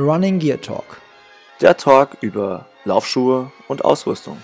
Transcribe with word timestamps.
Running 0.00 0.38
Gear 0.38 0.58
Talk, 0.58 1.02
Der 1.60 1.76
Talk 1.76 2.16
über 2.22 2.64
Laufschuhe 2.86 3.52
und 3.68 3.84
Ausrüstung 3.84 4.38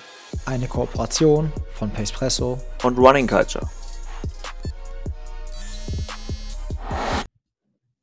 eine 0.45 0.67
Kooperation 0.67 1.51
von 1.73 1.91
Pacepresso 1.91 2.59
und 2.83 2.99
Running 2.99 3.27
Culture. 3.27 3.67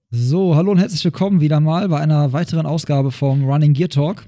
So, 0.10 0.56
hallo 0.56 0.72
und 0.72 0.80
herzlich 0.80 1.06
willkommen 1.06 1.42
wieder 1.42 1.60
mal 1.60 1.90
bei 1.90 2.00
einer 2.00 2.34
weiteren 2.34 2.66
Ausgabe 2.66 3.12
vom 3.12 3.48
Running 3.48 3.74
Gear 3.74 3.90
Talk. 3.90 4.26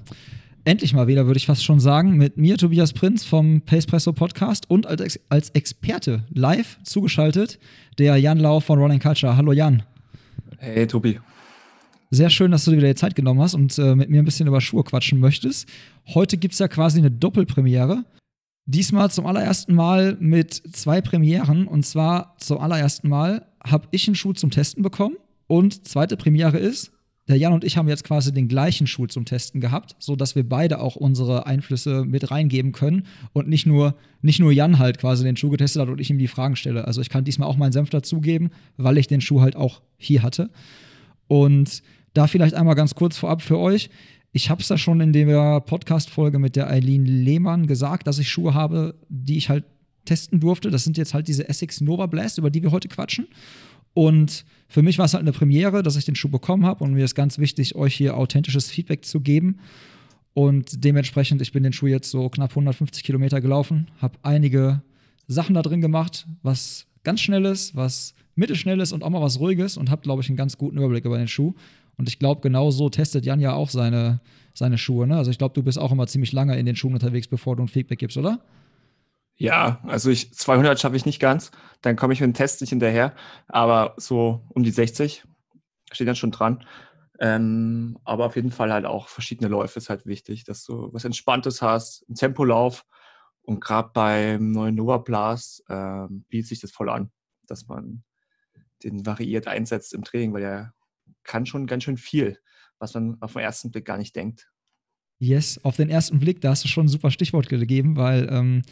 Endlich 0.64 0.94
mal 0.94 1.08
wieder, 1.08 1.26
würde 1.26 1.38
ich 1.38 1.46
fast 1.46 1.64
schon 1.64 1.80
sagen, 1.80 2.16
mit 2.16 2.36
mir, 2.36 2.56
Tobias 2.56 2.92
Prinz 2.92 3.24
vom 3.24 3.60
Pacepresso 3.62 4.12
Podcast 4.12 4.70
und 4.70 4.86
als, 4.86 5.00
Ex 5.00 5.20
als 5.30 5.50
Experte 5.50 6.22
live 6.32 6.78
zugeschaltet, 6.84 7.58
der 7.98 8.18
Jan 8.18 8.38
Lau 8.38 8.60
von 8.60 8.78
Running 8.78 9.00
Culture. 9.00 9.36
Hallo 9.36 9.50
Jan. 9.50 9.82
Hey 10.58 10.86
Tobi. 10.86 11.18
Sehr 12.10 12.30
schön, 12.30 12.52
dass 12.52 12.64
du 12.64 12.70
dir 12.70 12.76
wieder 12.76 12.88
die 12.88 12.94
Zeit 12.94 13.16
genommen 13.16 13.40
hast 13.40 13.54
und 13.54 13.76
äh, 13.78 13.96
mit 13.96 14.10
mir 14.10 14.22
ein 14.22 14.24
bisschen 14.24 14.46
über 14.46 14.60
Schuhe 14.60 14.84
quatschen 14.84 15.18
möchtest. 15.18 15.68
Heute 16.14 16.36
gibt 16.36 16.54
es 16.54 16.60
ja 16.60 16.68
quasi 16.68 16.98
eine 16.98 17.10
Doppelpremiere. 17.10 18.04
Diesmal 18.64 19.10
zum 19.10 19.26
allerersten 19.26 19.74
Mal 19.74 20.16
mit 20.20 20.54
zwei 20.54 21.00
Premieren. 21.00 21.66
Und 21.66 21.84
zwar 21.84 22.36
zum 22.38 22.58
allerersten 22.58 23.08
Mal 23.08 23.46
habe 23.64 23.88
ich 23.90 24.06
einen 24.06 24.14
Schuh 24.14 24.32
zum 24.32 24.50
Testen 24.50 24.82
bekommen. 24.82 25.16
Und 25.48 25.86
zweite 25.86 26.16
Premiere 26.16 26.58
ist, 26.58 26.92
der 27.28 27.38
Jan 27.38 27.52
und 27.52 27.64
ich 27.64 27.76
haben 27.76 27.88
jetzt 27.88 28.04
quasi 28.04 28.32
den 28.32 28.46
gleichen 28.46 28.86
Schuh 28.86 29.06
zum 29.06 29.24
Testen 29.24 29.60
gehabt, 29.60 29.96
sodass 29.98 30.36
wir 30.36 30.48
beide 30.48 30.80
auch 30.80 30.94
unsere 30.94 31.46
Einflüsse 31.46 32.04
mit 32.04 32.30
reingeben 32.30 32.70
können 32.70 33.06
und 33.32 33.48
nicht 33.48 33.66
nur, 33.66 33.96
nicht 34.22 34.38
nur 34.38 34.52
Jan 34.52 34.78
halt 34.78 34.98
quasi 34.98 35.24
den 35.24 35.36
Schuh 35.36 35.50
getestet 35.50 35.82
hat 35.82 35.88
und 35.88 36.00
ich 36.00 36.10
ihm 36.10 36.18
die 36.18 36.28
Fragen 36.28 36.54
stelle. 36.54 36.86
Also 36.86 37.00
ich 37.00 37.08
kann 37.08 37.24
diesmal 37.24 37.48
auch 37.48 37.56
meinen 37.56 37.72
Senf 37.72 37.90
dazugeben, 37.90 38.50
weil 38.76 38.96
ich 38.98 39.08
den 39.08 39.20
Schuh 39.20 39.40
halt 39.40 39.56
auch 39.56 39.82
hier 39.98 40.22
hatte. 40.22 40.50
Und 41.28 41.82
da 42.14 42.26
vielleicht 42.26 42.54
einmal 42.54 42.74
ganz 42.74 42.94
kurz 42.94 43.16
vorab 43.16 43.42
für 43.42 43.58
euch. 43.58 43.90
Ich 44.32 44.50
habe 44.50 44.62
es 44.62 44.68
ja 44.68 44.78
schon 44.78 45.00
in 45.00 45.12
der 45.12 45.60
Podcast-Folge 45.60 46.38
mit 46.38 46.56
der 46.56 46.70
Eileen 46.70 47.04
Lehmann 47.06 47.66
gesagt, 47.66 48.06
dass 48.06 48.18
ich 48.18 48.30
Schuhe 48.30 48.54
habe, 48.54 48.94
die 49.08 49.38
ich 49.38 49.48
halt 49.48 49.64
testen 50.04 50.40
durfte. 50.40 50.70
Das 50.70 50.84
sind 50.84 50.96
jetzt 50.96 51.14
halt 51.14 51.28
diese 51.28 51.48
Essex 51.48 51.80
Nova 51.80 52.06
Blast, 52.06 52.38
über 52.38 52.50
die 52.50 52.62
wir 52.62 52.70
heute 52.70 52.88
quatschen. 52.88 53.26
Und 53.92 54.44
für 54.68 54.82
mich 54.82 54.98
war 54.98 55.06
es 55.06 55.14
halt 55.14 55.22
eine 55.22 55.32
Premiere, 55.32 55.82
dass 55.82 55.96
ich 55.96 56.04
den 56.04 56.16
Schuh 56.16 56.28
bekommen 56.28 56.66
habe 56.66 56.84
und 56.84 56.92
mir 56.92 57.04
ist 57.04 57.14
ganz 57.14 57.38
wichtig, 57.38 57.76
euch 57.76 57.94
hier 57.94 58.16
authentisches 58.16 58.70
Feedback 58.70 59.04
zu 59.06 59.20
geben. 59.20 59.58
Und 60.34 60.84
dementsprechend, 60.84 61.40
ich 61.40 61.52
bin 61.52 61.62
den 61.62 61.72
Schuh 61.72 61.86
jetzt 61.86 62.10
so 62.10 62.28
knapp 62.28 62.50
150 62.50 63.02
Kilometer 63.04 63.40
gelaufen, 63.40 63.88
habe 64.02 64.18
einige 64.22 64.82
Sachen 65.26 65.54
da 65.54 65.62
drin 65.62 65.80
gemacht, 65.80 66.26
was 66.42 66.86
ganz 67.04 67.22
schnelles, 67.22 67.74
was 67.74 68.14
mittelschnelles 68.36 68.92
und 68.92 69.02
auch 69.02 69.10
mal 69.10 69.20
was 69.20 69.40
ruhiges 69.40 69.76
und 69.76 69.90
habe, 69.90 70.02
glaube 70.02 70.22
ich, 70.22 70.28
einen 70.28 70.36
ganz 70.36 70.56
guten 70.56 70.78
Überblick 70.78 71.04
über 71.04 71.18
den 71.18 71.28
Schuh. 71.28 71.54
Und 71.96 72.08
ich 72.08 72.18
glaube, 72.18 72.42
genau 72.42 72.70
so 72.70 72.88
testet 72.88 73.24
Jan 73.24 73.40
ja 73.40 73.54
auch 73.54 73.70
seine, 73.70 74.20
seine 74.54 74.78
Schuhe. 74.78 75.06
Ne? 75.06 75.16
Also 75.16 75.30
ich 75.30 75.38
glaube, 75.38 75.54
du 75.54 75.62
bist 75.62 75.78
auch 75.78 75.92
immer 75.92 76.06
ziemlich 76.06 76.32
lange 76.32 76.58
in 76.58 76.66
den 76.66 76.76
Schuhen 76.76 76.94
unterwegs, 76.94 77.26
bevor 77.26 77.56
du 77.56 77.64
ein 77.64 77.68
Feedback 77.68 77.98
gibst, 77.98 78.16
oder? 78.16 78.40
Ja, 79.38 79.80
also 79.84 80.10
ich 80.10 80.32
200 80.32 80.78
schaffe 80.80 80.96
ich 80.96 81.06
nicht 81.06 81.20
ganz. 81.20 81.50
Dann 81.82 81.96
komme 81.96 82.12
ich 82.12 82.20
mit 82.20 82.28
dem 82.28 82.34
Test 82.34 82.60
nicht 82.60 82.70
hinterher. 82.70 83.14
Aber 83.48 83.94
so 83.96 84.42
um 84.50 84.62
die 84.62 84.70
60 84.70 85.24
steht 85.92 86.08
dann 86.08 86.16
schon 86.16 86.30
dran. 86.30 86.64
Ähm, 87.18 87.98
aber 88.04 88.26
auf 88.26 88.36
jeden 88.36 88.50
Fall 88.50 88.72
halt 88.72 88.84
auch 88.84 89.08
verschiedene 89.08 89.48
Läufe 89.48 89.78
ist 89.78 89.88
halt 89.88 90.04
wichtig, 90.06 90.44
dass 90.44 90.64
du 90.64 90.92
was 90.92 91.04
Entspanntes 91.04 91.62
hast, 91.62 92.04
einen 92.08 92.16
Tempolauf. 92.16 92.84
Und 93.42 93.60
gerade 93.60 93.90
beim 93.94 94.52
neuen 94.52 94.74
Nova 94.74 94.98
Blast 94.98 95.64
ähm, 95.68 96.24
bietet 96.28 96.48
sich 96.48 96.60
das 96.60 96.72
voll 96.72 96.90
an, 96.90 97.10
dass 97.46 97.68
man 97.68 98.02
den 98.82 99.06
variiert 99.06 99.46
einsetzt 99.46 99.94
im 99.94 100.04
Training, 100.04 100.32
weil 100.32 100.42
er 100.42 100.74
kann 101.22 101.46
schon 101.46 101.66
ganz 101.66 101.84
schön 101.84 101.96
viel, 101.96 102.38
was 102.78 102.94
man 102.94 103.16
auf 103.20 103.32
den 103.32 103.42
ersten 103.42 103.70
Blick 103.70 103.84
gar 103.84 103.98
nicht 103.98 104.14
denkt. 104.14 104.48
Yes, 105.18 105.58
auf 105.64 105.76
den 105.76 105.88
ersten 105.88 106.18
Blick, 106.18 106.40
da 106.40 106.50
hast 106.50 106.64
du 106.64 106.68
schon 106.68 106.86
ein 106.86 106.90
super 106.90 107.10
Stichwort 107.10 107.48
gegeben, 107.48 107.96
weil 107.96 108.28
ähm, 108.30 108.62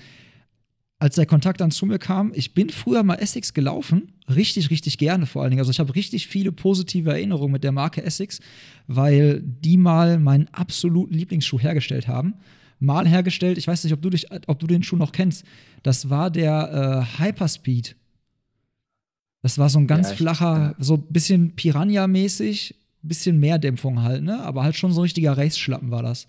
als 0.99 1.17
der 1.17 1.27
Kontakt 1.27 1.61
dann 1.61 1.71
zu 1.71 1.87
mir 1.87 1.99
kam, 1.99 2.33
ich 2.34 2.55
bin 2.55 2.71
früher 2.71 3.03
mal 3.03 3.17
Essex 3.17 3.55
gelaufen, 3.55 4.12
richtig, 4.28 4.71
richtig 4.71 4.99
gerne 4.99 5.27
vor 5.27 5.43
allen 5.43 5.51
Dingen. 5.51 5.61
Also 5.61 5.71
ich 5.71 5.81
habe 5.81 5.95
richtig 5.95 6.28
viele 6.28 6.53
positive 6.53 7.11
Erinnerungen 7.11 7.53
mit 7.53 7.65
der 7.65 7.73
Marke 7.73 8.03
Essex, 8.03 8.41
weil 8.87 9.43
die 9.43 9.77
mal 9.77 10.19
meinen 10.19 10.49
absoluten 10.49 11.15
Lieblingsschuh 11.15 11.59
hergestellt 11.59 12.09
haben. 12.09 12.34
Mal 12.78 13.09
hergestellt, 13.09 13.59
ich 13.59 13.67
weiß 13.67 13.84
nicht, 13.84 13.93
ob 13.93 14.03
du, 14.03 14.11
dich, 14.11 14.27
ob 14.47 14.59
du 14.59 14.67
den 14.67 14.83
Schuh 14.83 14.97
noch 14.97 15.12
kennst. 15.12 15.45
Das 15.83 16.11
war 16.11 16.31
der 16.31 17.07
äh, 17.19 17.23
Hyperspeed. 17.23 17.97
Das 19.44 19.59
war 19.59 19.69
so 19.69 19.78
ein 19.78 19.87
ganz 19.87 20.09
ja, 20.09 20.16
flacher, 20.16 20.75
so 20.78 20.94
ein 20.94 21.03
bisschen 21.10 21.55
Piranha-mäßig, 21.55 22.77
bisschen 23.03 23.38
mehr 23.38 23.59
Dämpfung 23.59 24.00
halt, 24.03 24.22
ne? 24.22 24.43
Aber 24.43 24.62
halt 24.62 24.75
schon 24.75 24.91
so 24.91 25.03
ein 25.03 25.03
richtiger 25.03 25.37
Race-Schlappen 25.37 25.91
war 25.91 26.03
das. 26.03 26.28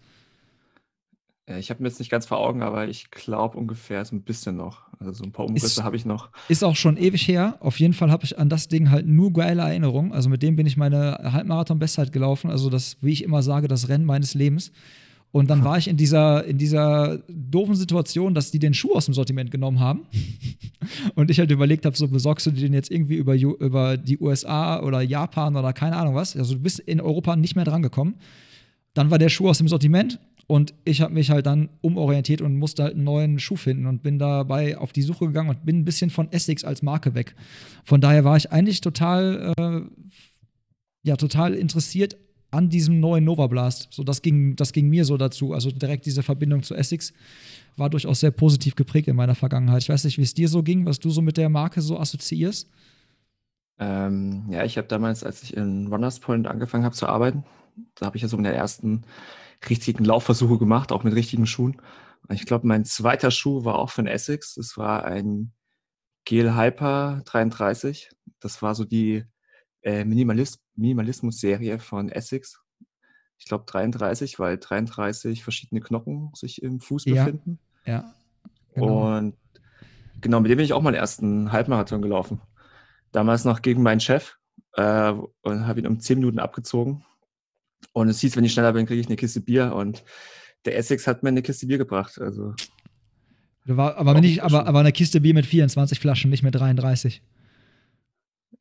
Ich 1.58 1.70
habe 1.70 1.82
mir 1.82 1.88
jetzt 1.88 2.00
nicht 2.00 2.12
ganz 2.12 2.26
vor 2.26 2.40
Augen, 2.40 2.62
aber 2.62 2.90
ich 2.90 3.12
glaube 3.12 3.58
ungefähr 3.58 4.04
so 4.04 4.18
ein 4.18 4.24
bisschen 4.24 4.58
noch. 4.58 4.82
Also 5.00 5.14
so 5.14 5.24
ein 5.24 5.32
paar 5.32 5.46
Umrisse 5.46 5.86
habe 5.86 5.96
ich 5.96 6.04
noch. 6.04 6.30
Ist 6.50 6.66
auch 6.66 6.76
schon 6.76 6.98
ewig 6.98 7.26
her. 7.26 7.56
Auf 7.62 7.80
jeden 7.80 7.94
Fall 7.94 8.12
habe 8.12 8.26
ich 8.26 8.38
an 8.38 8.50
das 8.50 8.68
Ding 8.68 8.92
halt 8.92 9.08
nur 9.08 9.32
geile 9.32 9.62
Erinnerungen. 9.62 10.12
Also 10.12 10.28
mit 10.28 10.44
dem 10.44 10.58
bin 10.58 10.68
ich 10.68 10.76
meine 10.76 11.18
Halbmarathon-Bestzeit 11.24 12.12
gelaufen. 12.12 12.52
Also 12.52 12.70
das, 12.70 12.98
wie 13.00 13.14
ich 13.14 13.24
immer 13.24 13.44
sage, 13.44 13.70
das 13.70 13.88
Rennen 13.88 14.04
meines 14.04 14.34
Lebens. 14.34 14.74
Und 15.32 15.50
dann 15.50 15.66
war 15.66 15.78
ich 15.78 15.90
in 15.90 15.98
dieser, 15.98 16.46
in 16.46 16.58
dieser 16.58 17.18
doofen 17.28 17.76
Situation, 17.76 18.34
dass 18.34 18.52
die 18.52 18.60
den 18.60 18.74
Schuh 18.74 18.94
aus 18.94 19.06
dem 19.06 19.14
Sortiment 19.14 19.52
genommen 19.52 19.82
haben. 19.82 20.06
Und 21.16 21.30
ich 21.30 21.40
halt 21.40 21.52
überlegt 21.52 21.86
habe, 21.86 21.98
so 21.98 22.08
besorgst 22.08 22.46
du 22.46 22.52
den 22.52 22.74
jetzt 22.74 22.90
irgendwie 22.90 23.16
über, 23.16 23.36
über 23.36 23.98
die 23.98 24.18
USA 24.18 24.82
oder 24.82 25.02
Japan 25.02 25.58
oder 25.58 25.74
keine 25.74 25.98
Ahnung 25.98 26.16
was. 26.16 26.38
Also 26.38 26.54
du 26.54 26.62
bist 26.62 26.80
in 26.80 27.02
Europa 27.02 27.36
nicht 27.36 27.56
mehr 27.56 27.66
drangekommen. 27.66 28.16
Dann 28.94 29.12
war 29.12 29.18
der 29.18 29.28
Schuh 29.28 29.50
aus 29.50 29.58
dem 29.58 29.68
Sortiment 29.68 30.20
und 30.48 30.74
ich 30.86 31.02
habe 31.02 31.14
mich 31.14 31.32
halt 31.32 31.48
dann 31.48 31.70
umorientiert 31.82 32.42
und 32.42 32.58
musste 32.58 32.84
halt 32.84 32.94
einen 32.94 33.04
neuen 33.04 33.40
Schuh 33.40 33.56
finden 33.56 33.88
und 33.88 34.04
bin 34.04 34.20
dabei 34.20 34.78
auf 34.78 34.94
die 34.94 35.02
Suche 35.02 35.28
gegangen 35.28 35.50
und 35.50 35.66
bin 35.66 35.80
ein 35.80 35.86
bisschen 35.86 36.12
von 36.12 36.32
Essex 36.32 36.64
als 36.64 36.82
Marke 36.82 37.16
weg. 37.16 37.36
Von 37.84 38.00
daher 38.00 38.24
war 38.24 38.38
ich 38.38 38.52
eigentlich 38.52 38.82
total, 38.82 39.54
äh, 39.58 39.82
ja, 41.04 41.18
total 41.18 41.56
interessiert 41.56 42.16
an 42.52 42.70
diesem 42.70 43.00
neuen 43.00 43.24
Nova 43.24 43.48
Blast. 43.48 43.88
So, 43.92 44.04
das 44.04 44.22
ging, 44.22 44.56
das 44.56 44.72
ging 44.72 44.90
mir 44.90 45.06
so 45.06 45.18
dazu. 45.18 45.54
Also 45.54 45.72
direkt 45.72 46.06
diese 46.06 46.24
Verbindung 46.24 46.64
zu 46.64 46.76
Essex 46.76 47.14
war 47.78 47.90
durchaus 47.90 48.22
sehr 48.22 48.32
positiv 48.32 48.76
geprägt 48.76 49.08
in 49.08 49.16
meiner 49.16 49.36
Vergangenheit. 49.36 49.82
Ich 49.82 49.90
weiß 49.90 50.06
nicht, 50.06 50.18
wie 50.18 50.24
es 50.24 50.34
dir 50.34 50.48
so 50.48 50.64
ging, 50.64 50.86
was 50.86 51.00
du 51.00 51.10
so 51.10 51.22
mit 51.22 51.38
der 51.38 51.50
Marke 51.50 51.82
so 51.82 52.00
assoziierst. 52.00 52.70
Ähm, 53.78 54.46
ja, 54.50 54.64
ich 54.64 54.78
habe 54.78 54.88
damals, 54.88 55.24
als 55.24 55.44
ich 55.44 55.56
in 55.56 55.88
Runners 55.88 56.20
Point 56.20 56.48
angefangen 56.48 56.86
habe 56.86 56.96
zu 56.96 57.08
arbeiten, 57.08 57.44
da 57.96 58.06
habe 58.06 58.16
ich 58.16 58.24
ja 58.24 58.30
so 58.30 58.38
in 58.38 58.44
der 58.44 58.56
ersten 58.56 59.04
richtigen 59.70 60.06
Laufversuche 60.06 60.58
gemacht, 60.58 60.92
auch 60.92 61.04
mit 61.04 61.14
richtigen 61.14 61.46
Schuhen. 61.46 61.82
Ich 62.30 62.46
glaube, 62.46 62.68
mein 62.68 62.86
zweiter 62.86 63.32
Schuh 63.32 63.66
war 63.66 63.76
auch 63.78 63.90
von 63.90 64.08
Essex. 64.08 64.56
Das 64.56 64.78
war 64.78 65.04
ein 65.06 65.52
Gel 66.24 66.56
Hyper 66.56 67.22
33. 67.26 68.10
Das 68.40 68.62
war 68.62 68.76
so 68.76 68.86
die 68.86 69.24
äh, 69.84 70.06
Minimalist 70.06 70.60
Minimalismus-Serie 70.76 71.80
von 71.80 72.10
Essex. 72.10 72.60
Ich 73.38 73.46
glaube 73.46 73.66
33, 73.68 74.40
weil 74.40 74.58
33 74.58 75.44
verschiedene 75.44 75.82
Knochen 75.82 76.32
sich 76.36 76.62
im 76.62 76.80
Fuß 76.80 77.06
ja, 77.06 77.26
befinden. 77.26 77.60
Ja. 77.86 78.14
Genau. 78.74 79.18
Und 79.18 79.36
genau, 80.22 80.40
mit 80.40 80.52
dem 80.52 80.58
bin 80.58 80.66
ich 80.66 80.74
auch 80.74 80.82
mal 80.82 80.92
den 80.92 81.00
ersten 81.00 81.52
Halbmarathon 81.52 82.02
gelaufen. 82.02 82.42
Damals 83.12 83.46
noch 83.46 83.62
gegen 83.62 83.84
meinen 83.84 84.00
Chef 84.00 84.38
äh, 84.74 85.14
und 85.42 85.68
habe 85.68 85.80
ihn 85.80 85.88
um 85.88 86.00
10 86.00 86.20
Minuten 86.20 86.40
abgezogen. 86.40 87.04
Und 87.94 88.10
es 88.10 88.20
hieß, 88.20 88.36
wenn 88.36 88.44
ich 88.44 88.54
schneller 88.54 88.74
bin, 88.74 88.86
kriege 88.86 89.00
ich 89.00 89.08
eine 89.08 89.16
Kiste 89.16 89.42
Bier. 89.42 89.74
Und 89.74 90.04
der 90.66 90.78
Essex 90.78 91.08
hat 91.08 91.24
mir 91.24 91.30
eine 91.30 91.42
Kiste 91.42 91.68
Bier 91.68 91.78
gebracht. 91.78 92.20
Also, 92.20 92.54
war, 93.66 93.98
aber, 93.98 94.20
nicht, 94.22 94.44
aber, 94.44 94.68
aber 94.68 94.80
eine 94.80 94.92
Kiste 94.92 95.22
Bier 95.22 95.34
mit 95.34 95.46
24 95.46 96.00
Flaschen, 96.00 96.30
nicht 96.30 96.44
mit 96.44 96.54
33. 96.54 97.22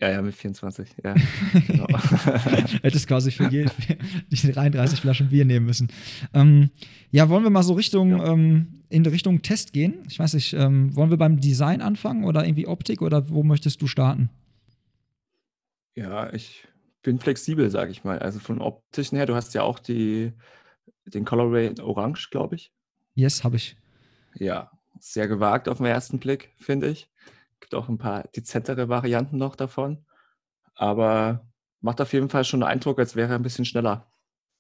Ja, 0.01 0.11
ja, 0.11 0.23
mit 0.23 0.35
24, 0.35 0.89
ja. 1.03 1.15
Genau. 1.67 1.87
Hättest 2.83 3.07
quasi 3.07 3.31
für 3.31 3.49
die 4.31 4.53
33 4.53 5.01
Flaschen 5.01 5.29
Bier 5.29 5.45
nehmen 5.45 5.67
müssen. 5.67 5.89
Ähm, 6.33 6.71
ja, 7.11 7.29
wollen 7.29 7.45
wir 7.45 7.51
mal 7.51 7.63
so 7.63 7.75
Richtung, 7.75 8.11
ja. 8.11 8.33
ähm, 8.33 8.83
in 8.89 9.07
Richtung 9.07 9.43
Test 9.43 9.73
gehen? 9.73 10.05
Ich 10.09 10.19
weiß 10.19 10.35
nicht, 10.35 10.53
ähm, 10.55 10.95
wollen 10.97 11.11
wir 11.11 11.17
beim 11.17 11.41
Design 11.41 11.81
anfangen 11.81 12.25
oder 12.25 12.45
irgendwie 12.45 12.67
Optik 12.67 13.03
oder 13.03 13.29
wo 13.31 13.43
möchtest 13.43 13.83
du 13.83 13.87
starten? 13.87 14.31
Ja, 15.97 16.33
ich 16.33 16.67
bin 17.03 17.21
flexibel, 17.21 17.71
sage 17.71 17.93
ich 17.93 18.05
mal. 18.05 18.19
Also 18.19 18.41
von 18.41 18.61
optischen 18.61 19.17
her, 19.17 19.27
du 19.27 19.35
hast 19.35 19.55
ja 19.55 19.63
auch 19.63 19.79
die, 19.79 20.33
den 21.07 21.25
Colorway 21.25 21.69
in 21.69 21.81
Orange, 21.81 22.31
glaube 22.31 22.57
ich. 22.57 22.73
Yes, 23.15 23.45
habe 23.45 23.57
ich. 23.57 23.77
Ja, 24.35 24.71
sehr 24.99 25.29
gewagt 25.29 25.69
auf 25.69 25.79
den 25.79 25.87
ersten 25.87 26.19
Blick, 26.19 26.53
finde 26.57 26.89
ich. 26.89 27.09
Gibt 27.65 27.75
auch 27.77 27.89
ein 27.89 27.97
paar 27.97 28.25
dezentere 28.37 28.91
Varianten 28.91 29.39
noch 29.39 29.57
davon. 29.57 30.05
Aber 30.75 31.47
macht 31.81 31.99
auf 32.03 32.13
jeden 32.13 32.29
Fall 32.29 32.45
schon 32.45 32.63
einen 32.63 32.73
Eindruck, 32.73 32.99
als 32.99 33.17
wäre 33.17 33.31
er 33.33 33.37
ein 33.37 33.43
bisschen 33.43 33.65
schneller. 33.65 34.07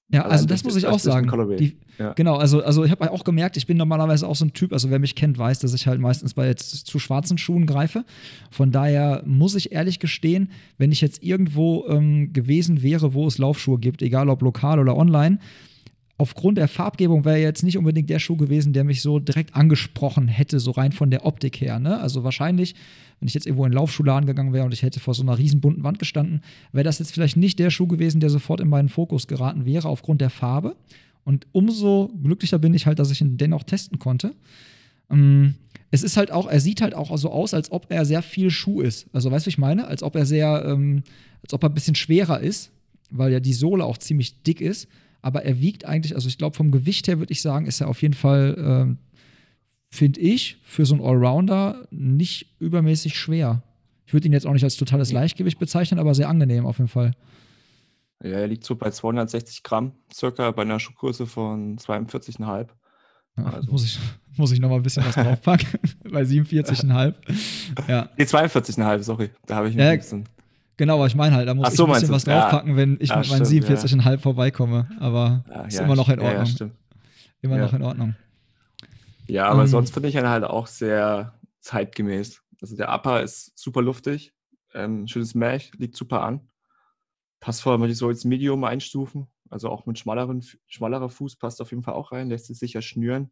Ja, 0.08 0.22
also 0.22 0.32
Allein 0.36 0.46
das 0.48 0.62
durch 0.62 0.64
muss 0.64 0.72
den- 0.74 0.78
ich 0.78 0.86
auch 0.86 0.92
den 1.00 1.28
sagen. 1.28 1.56
Die, 1.58 1.78
Ja. 1.98 2.14
Genau, 2.14 2.36
also, 2.36 2.62
also 2.62 2.82
ich 2.82 2.90
habe 2.90 3.10
auch 3.10 3.24
gemerkt, 3.24 3.58
ich 3.58 3.66
bin 3.66 3.76
normalerweise 3.76 4.26
auch 4.26 4.36
so 4.36 4.46
ein 4.46 4.54
Typ, 4.54 4.72
also 4.72 4.88
wer 4.90 4.98
mich 4.98 5.14
kennt, 5.16 5.36
weiß, 5.36 5.58
dass 5.58 5.74
ich 5.74 5.86
halt 5.86 6.00
meistens 6.00 6.32
bei 6.32 6.46
jetzt 6.46 6.86
zu 6.86 6.98
schwarzen 6.98 7.36
Schuhen 7.36 7.66
greife. 7.66 8.04
Von 8.50 8.70
daher 8.72 9.22
muss 9.26 9.54
ich 9.54 9.72
ehrlich 9.72 9.98
gestehen, 10.00 10.50
wenn 10.78 10.90
ich 10.92 11.02
jetzt 11.02 11.22
irgendwo 11.22 11.86
ähm, 11.88 12.32
gewesen 12.32 12.82
wäre, 12.82 13.12
wo 13.12 13.26
es 13.26 13.36
Laufschuhe 13.36 13.78
gibt, 13.78 14.00
egal 14.00 14.30
ob 14.30 14.40
lokal 14.40 14.78
oder 14.78 14.96
online, 14.96 15.40
aufgrund 16.16 16.58
der 16.58 16.68
Farbgebung 16.68 17.24
wäre 17.24 17.38
jetzt 17.38 17.62
nicht 17.62 17.76
unbedingt 17.76 18.08
der 18.08 18.18
Schuh 18.18 18.36
gewesen, 18.36 18.72
der 18.72 18.84
mich 18.84 19.02
so 19.02 19.18
direkt 19.18 19.54
angesprochen 19.54 20.28
hätte, 20.28 20.60
so 20.60 20.70
rein 20.70 20.92
von 20.92 21.10
der 21.10 21.26
Optik 21.26 21.60
her. 21.60 21.78
Ne? 21.78 22.00
Also 22.00 22.22
wahrscheinlich, 22.22 22.74
wenn 23.18 23.26
ich 23.26 23.34
jetzt 23.34 23.46
irgendwo 23.46 23.64
in 23.64 23.72
einen 23.72 23.74
Laufschuhladen 23.74 24.26
gegangen 24.26 24.52
wäre 24.52 24.64
und 24.64 24.72
ich 24.72 24.82
hätte 24.82 25.00
vor 25.00 25.14
so 25.14 25.22
einer 25.22 25.38
riesen 25.38 25.60
bunten 25.60 25.82
Wand 25.82 25.98
gestanden, 25.98 26.42
wäre 26.72 26.84
das 26.84 27.00
jetzt 27.00 27.12
vielleicht 27.12 27.36
nicht 27.36 27.58
der 27.58 27.70
Schuh 27.70 27.86
gewesen, 27.86 28.20
der 28.20 28.30
sofort 28.30 28.60
in 28.60 28.68
meinen 28.68 28.88
Fokus 28.88 29.26
geraten 29.26 29.64
wäre, 29.64 29.88
aufgrund 29.88 30.20
der 30.20 30.30
Farbe. 30.30 30.76
Und 31.24 31.46
umso 31.52 32.10
glücklicher 32.22 32.58
bin 32.58 32.74
ich 32.74 32.86
halt, 32.86 32.98
dass 32.98 33.10
ich 33.10 33.20
ihn 33.20 33.36
dennoch 33.36 33.64
testen 33.64 33.98
konnte. 33.98 34.34
Ähm, 35.10 35.54
es 35.90 36.02
ist 36.02 36.16
halt 36.16 36.30
auch, 36.30 36.46
er 36.46 36.60
sieht 36.60 36.80
halt 36.80 36.94
auch 36.94 37.16
so 37.16 37.30
aus, 37.30 37.54
als 37.54 37.72
ob 37.72 37.86
er 37.88 38.04
sehr 38.04 38.22
viel 38.22 38.50
Schuh 38.50 38.80
ist. 38.80 39.06
Also 39.12 39.30
weißt 39.30 39.46
du, 39.46 39.50
ich 39.50 39.58
meine? 39.58 39.86
Als 39.86 40.02
ob 40.02 40.16
er 40.16 40.26
sehr, 40.26 40.64
ähm, 40.66 41.02
als 41.42 41.52
ob 41.54 41.62
er 41.62 41.70
ein 41.70 41.74
bisschen 41.74 41.94
schwerer 41.94 42.40
ist, 42.40 42.70
weil 43.10 43.32
ja 43.32 43.40
die 43.40 43.52
Sohle 43.52 43.84
auch 43.84 43.98
ziemlich 43.98 44.42
dick 44.42 44.60
ist. 44.60 44.88
Aber 45.24 45.42
er 45.44 45.58
wiegt 45.58 45.86
eigentlich, 45.86 46.14
also 46.14 46.28
ich 46.28 46.36
glaube, 46.36 46.54
vom 46.54 46.70
Gewicht 46.70 47.08
her 47.08 47.18
würde 47.18 47.32
ich 47.32 47.40
sagen, 47.40 47.64
ist 47.64 47.80
er 47.80 47.88
auf 47.88 48.02
jeden 48.02 48.12
Fall, 48.12 48.54
ähm, 48.58 48.98
finde 49.90 50.20
ich, 50.20 50.58
für 50.62 50.84
so 50.84 50.94
einen 50.94 51.02
Allrounder 51.02 51.86
nicht 51.90 52.54
übermäßig 52.58 53.16
schwer. 53.18 53.62
Ich 54.06 54.12
würde 54.12 54.26
ihn 54.28 54.34
jetzt 54.34 54.46
auch 54.46 54.52
nicht 54.52 54.64
als 54.64 54.76
totales 54.76 55.12
Leichtgewicht 55.12 55.58
bezeichnen, 55.58 55.98
aber 55.98 56.14
sehr 56.14 56.28
angenehm 56.28 56.66
auf 56.66 56.76
jeden 56.76 56.88
Fall. 56.88 57.12
Ja, 58.22 58.32
er 58.38 58.46
liegt 58.48 58.64
so 58.64 58.74
bei 58.76 58.90
260 58.90 59.62
Gramm, 59.62 59.92
circa 60.12 60.50
bei 60.50 60.60
einer 60.62 60.78
Schuhgröße 60.78 61.26
von 61.26 61.78
42,5. 61.78 62.68
Ja, 63.38 63.44
Also- 63.44 63.70
Muss 63.72 63.84
ich, 63.86 63.98
muss 64.36 64.52
ich 64.52 64.60
noch 64.60 64.68
mal 64.68 64.76
ein 64.76 64.82
bisschen 64.82 65.06
was 65.06 65.14
draufpacken. 65.14 65.68
Bei 66.12 66.22
47,5. 66.22 67.14
Ja, 67.88 68.10
Nee, 68.18 68.24
42,5, 68.24 69.02
sorry. 69.02 69.30
Da 69.46 69.56
habe 69.56 69.68
ich 69.70 69.74
mich 69.74 69.82
Ja, 69.84 69.90
ein 69.90 69.98
bisschen. 69.98 70.28
Genau, 70.76 70.96
aber 70.96 71.06
ich 71.06 71.14
meine 71.14 71.34
halt, 71.36 71.48
da 71.48 71.54
muss 71.54 71.66
Ach 71.68 71.70
ich 71.72 71.76
so, 71.76 71.86
ein 71.86 71.92
bisschen 71.92 72.10
was 72.10 72.24
du? 72.24 72.30
Ja. 72.30 72.40
draufpacken, 72.40 72.76
wenn 72.76 72.98
ich 73.00 73.10
Ja, 73.10 73.18
mit 73.18 73.28
meinen 73.28 73.44
stimmt, 73.46 73.64
47,5 73.66 74.18
vorbeikomme. 74.18 74.88
Aber 75.00 75.44
Ja, 75.48 75.62
ist 75.62 75.74
ja, 75.74 75.84
immer 75.84 75.96
noch 75.96 76.08
in 76.08 76.18
ja, 76.20 76.24
Ordnung. 76.26 76.44
Ja, 76.46 76.50
stimmt. 76.50 76.74
immer 77.42 77.56
Ja. 77.56 77.62
noch 77.62 77.72
in 77.72 77.82
Ordnung. 77.82 78.14
Ja, 79.26 79.46
aber 79.48 79.62
Ähm. 79.62 79.68
sonst 79.68 79.94
finde 79.94 80.08
ich 80.08 80.14
ihn 80.16 80.28
halt 80.28 80.44
auch 80.44 80.66
sehr 80.66 81.38
zeitgemäß. 81.60 82.42
Also 82.60 82.76
der 82.76 82.92
Upper 82.92 83.22
ist 83.22 83.52
super 83.58 83.82
luftig, 83.82 84.34
ähm, 84.74 85.06
schönes 85.06 85.34
Mesh, 85.34 85.72
liegt 85.78 85.96
super 85.96 86.22
an. 86.22 86.48
Passt 87.40 87.62
vor 87.62 87.72
allem, 87.72 87.82
wenn 87.82 87.90
ich 87.90 87.98
so 87.98 88.08
ins 88.10 88.24
Medium 88.24 88.64
einstufen. 88.64 89.26
Also 89.50 89.68
auch 89.68 89.86
mit 89.86 89.98
schmaleren, 89.98 90.42
schmalerer 90.66 91.08
Fuß 91.10 91.36
passt 91.36 91.60
auf 91.60 91.70
jeden 91.70 91.82
Fall 91.82 91.94
auch 91.94 92.12
rein, 92.12 92.28
lässt 92.28 92.46
sich 92.46 92.58
sicher 92.58 92.82
schnüren. 92.82 93.30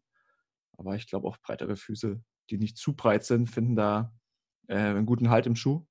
Aber 0.77 0.95
ich 0.95 1.07
glaube 1.07 1.27
auch 1.27 1.37
breitere 1.37 1.75
Füße, 1.75 2.21
die 2.49 2.57
nicht 2.57 2.77
zu 2.77 2.93
breit 2.95 3.23
sind, 3.25 3.49
finden 3.49 3.75
da 3.75 4.13
äh, 4.67 4.75
einen 4.77 5.05
guten 5.05 5.29
Halt 5.29 5.47
im 5.47 5.55
Schuh. 5.55 5.85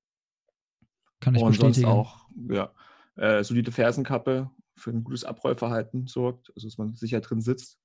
Kann 1.23 1.35
ich 1.35 1.41
Und 1.41 1.53
sonst 1.53 1.77
bestätigen. 1.77 1.87
auch, 1.87 2.27
ja, 2.49 2.73
äh, 3.15 3.43
solide 3.43 3.71
Fersenkappe 3.71 4.51
für 4.75 4.89
ein 4.89 5.03
gutes 5.03 5.23
Abrollverhalten 5.23 6.07
sorgt, 6.07 6.51
also 6.55 6.67
dass 6.67 6.77
man 6.77 6.93
sicher 6.95 7.21
drin 7.21 7.39
sitzt. 7.39 7.79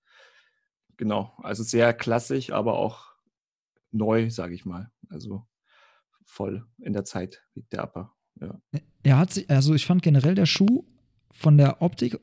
Genau, 0.96 1.32
also 1.42 1.62
sehr 1.62 1.94
klassisch, 1.94 2.50
aber 2.50 2.74
auch 2.74 3.12
neu, 3.92 4.28
sage 4.30 4.54
ich 4.54 4.64
mal. 4.64 4.90
Also 5.08 5.46
voll 6.24 6.66
in 6.78 6.92
der 6.92 7.04
Zeit 7.04 7.44
liegt 7.54 7.72
der 7.72 7.84
Upper. 7.84 8.12
Ja. 8.40 8.60
Er 9.04 9.18
hat 9.18 9.32
sich, 9.32 9.48
also 9.48 9.74
ich 9.74 9.86
fand 9.86 10.02
generell 10.02 10.34
der 10.34 10.46
Schuh 10.46 10.84
von 11.30 11.56
der 11.56 11.80
Optik, 11.80 12.18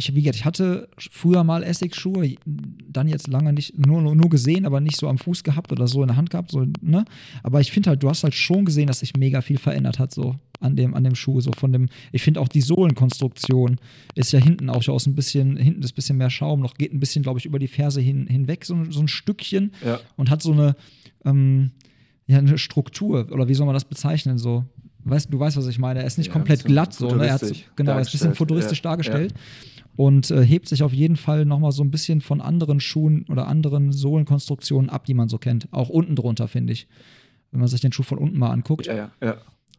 ich, 0.00 0.14
wie 0.14 0.22
gesagt, 0.22 0.36
ich 0.36 0.44
hatte 0.44 0.88
früher 0.96 1.44
mal 1.44 1.62
Essex-Schuhe, 1.62 2.36
dann 2.46 3.08
jetzt 3.08 3.28
lange 3.28 3.52
nicht, 3.52 3.78
nur, 3.78 4.02
nur 4.02 4.30
gesehen, 4.30 4.64
aber 4.64 4.80
nicht 4.80 4.96
so 4.96 5.08
am 5.08 5.18
Fuß 5.18 5.44
gehabt 5.44 5.72
oder 5.72 5.86
so 5.86 6.02
in 6.02 6.08
der 6.08 6.16
Hand 6.16 6.30
gehabt, 6.30 6.50
so, 6.50 6.66
ne? 6.80 7.04
Aber 7.42 7.60
ich 7.60 7.70
finde 7.70 7.90
halt, 7.90 8.02
du 8.02 8.08
hast 8.08 8.24
halt 8.24 8.34
schon 8.34 8.64
gesehen, 8.64 8.86
dass 8.86 9.00
sich 9.00 9.14
mega 9.16 9.42
viel 9.42 9.58
verändert 9.58 9.98
hat, 9.98 10.12
so 10.12 10.36
an 10.60 10.76
dem, 10.76 10.94
an 10.94 11.04
dem 11.04 11.14
Schuh, 11.14 11.40
so 11.40 11.52
von 11.52 11.72
dem, 11.72 11.88
ich 12.12 12.22
finde 12.22 12.40
auch 12.40 12.48
die 12.48 12.60
Sohlenkonstruktion 12.60 13.76
ist 14.14 14.32
ja 14.32 14.38
hinten 14.38 14.70
auch 14.70 14.86
aus 14.88 15.06
ein 15.06 15.14
bisschen, 15.14 15.56
hinten 15.56 15.82
ist 15.82 15.92
ein 15.92 15.94
bisschen 15.94 16.16
mehr 16.18 16.30
Schaum, 16.30 16.60
noch 16.60 16.74
geht 16.74 16.92
ein 16.92 17.00
bisschen, 17.00 17.22
glaube 17.22 17.38
ich, 17.38 17.46
über 17.46 17.58
die 17.58 17.68
Ferse 17.68 18.00
hin, 18.00 18.26
hinweg, 18.26 18.64
so, 18.64 18.76
so 18.90 19.00
ein 19.00 19.08
Stückchen 19.08 19.72
ja. 19.84 20.00
und 20.16 20.30
hat 20.30 20.42
so 20.42 20.52
eine, 20.52 20.76
ähm, 21.24 21.72
ja, 22.26 22.38
eine 22.38 22.58
Struktur, 22.58 23.30
oder 23.32 23.48
wie 23.48 23.54
soll 23.54 23.66
man 23.66 23.74
das 23.74 23.84
bezeichnen, 23.84 24.38
so. 24.38 24.64
Weißt, 25.02 25.32
du 25.32 25.40
weißt, 25.40 25.56
was 25.56 25.66
ich 25.66 25.78
meine. 25.78 26.00
Er 26.00 26.06
ist 26.06 26.18
nicht 26.18 26.26
Ja, 26.26 26.34
komplett 26.34 26.62
glatt, 26.62 26.92
so, 26.92 27.14
ne? 27.14 27.26
Er 27.26 27.32
hat 27.32 27.42
genau, 27.74 27.92
er 27.92 28.02
ist 28.02 28.08
ein 28.08 28.12
bisschen 28.12 28.34
futuristisch 28.34 28.80
ja, 28.80 28.90
dargestellt 28.90 29.32
und 29.96 30.30
äh, 30.30 30.44
hebt 30.44 30.68
sich 30.68 30.82
auf 30.82 30.92
jeden 30.92 31.16
Fall 31.16 31.44
nochmal 31.44 31.72
so 31.72 31.82
ein 31.82 31.90
bisschen 31.90 32.20
von 32.20 32.40
anderen 32.40 32.80
Schuhen 32.80 33.26
oder 33.28 33.46
anderen 33.46 33.92
Sohlenkonstruktionen 33.92 34.88
ab, 34.90 35.04
die 35.04 35.14
man 35.14 35.28
so 35.28 35.38
kennt. 35.38 35.68
Auch 35.72 35.88
unten 35.88 36.16
drunter, 36.16 36.48
finde 36.48 36.72
ich. 36.72 36.88
Wenn 37.50 37.60
man 37.60 37.68
sich 37.68 37.80
den 37.80 37.92
Schuh 37.92 38.02
von 38.04 38.18
unten 38.18 38.38
mal 38.38 38.50
anguckt, 38.50 38.86
Ja, 38.86 38.94
ja, 38.94 39.10
ja. 39.20 39.36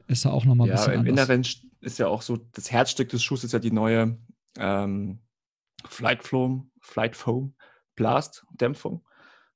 ist 0.08 0.26
er 0.26 0.34
auch 0.34 0.46
nochmal 0.46 0.68
ein 0.68 0.72
ja, 0.72 0.76
bisschen 0.76 0.94
im 0.94 1.00
anders. 1.00 1.14
Inneren 1.30 1.44
st- 1.44 1.64
ist 1.80 1.98
ja 1.98 2.08
auch 2.08 2.22
so, 2.22 2.38
das 2.52 2.72
Herzstück 2.72 3.10
des 3.10 3.24
Schuhs 3.24 3.44
ist 3.44 3.54
ja 3.54 3.60
die 3.60 3.72
neue 3.72 4.18
ähm, 4.58 5.20
Flight 5.86 6.24
Foam, 6.24 6.70
Flight 6.80 7.16
Foam 7.16 7.56
Blast 7.96 8.46
Dämpfung. 8.52 9.04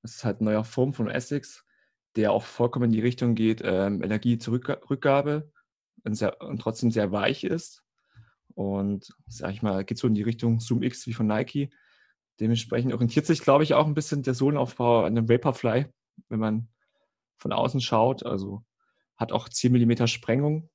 Das 0.02 0.16
ist 0.16 0.26
halt 0.26 0.42
ein 0.42 0.46
neuer 0.46 0.64
Foam 0.64 0.94
von 0.94 1.10
Essex, 1.10 1.64
der 2.16 2.32
auch 2.32 2.44
vollkommen 2.44 2.86
in 2.86 2.92
die 2.92 3.02
Richtung 3.02 3.36
geht, 3.36 3.62
ähm, 3.64 4.02
Energiezurückgabe 4.02 5.52
und, 6.04 6.16
sehr, 6.16 6.42
und 6.42 6.62
trotzdem 6.62 6.92
sehr 6.92 7.12
weich 7.12 7.44
ist. 7.44 7.84
Und 8.56 9.14
sag 9.28 9.54
ich 9.54 9.62
mal, 9.62 9.84
geht 9.84 9.98
so 9.98 10.08
in 10.08 10.16
die 10.16 10.24
Richtung 10.24 10.60
Zoom 10.60 10.82
X 10.82 11.06
wie 11.08 11.14
von 11.14 11.28
Nike. 11.28 11.70
Dementsprechend 12.40 12.94
orientiert 12.94 13.26
sich, 13.26 13.42
glaube 13.42 13.64
ich, 13.64 13.74
auch 13.74 13.86
ein 13.86 13.94
bisschen 13.94 14.24
der 14.24 14.34
Sohlenaufbau 14.34 15.04
an 15.04 15.16
dem 15.16 15.30
Vaporfly, 15.30 15.86
wenn 16.30 16.40
man 16.40 16.68
von 17.38 17.52
außen 17.52 17.82
schaut. 17.82 18.26
Also 18.26 18.64
hat 19.18 19.32
auch 19.32 19.50
10 19.50 19.72
mm 19.72 20.08
Sprengung. 20.08 20.70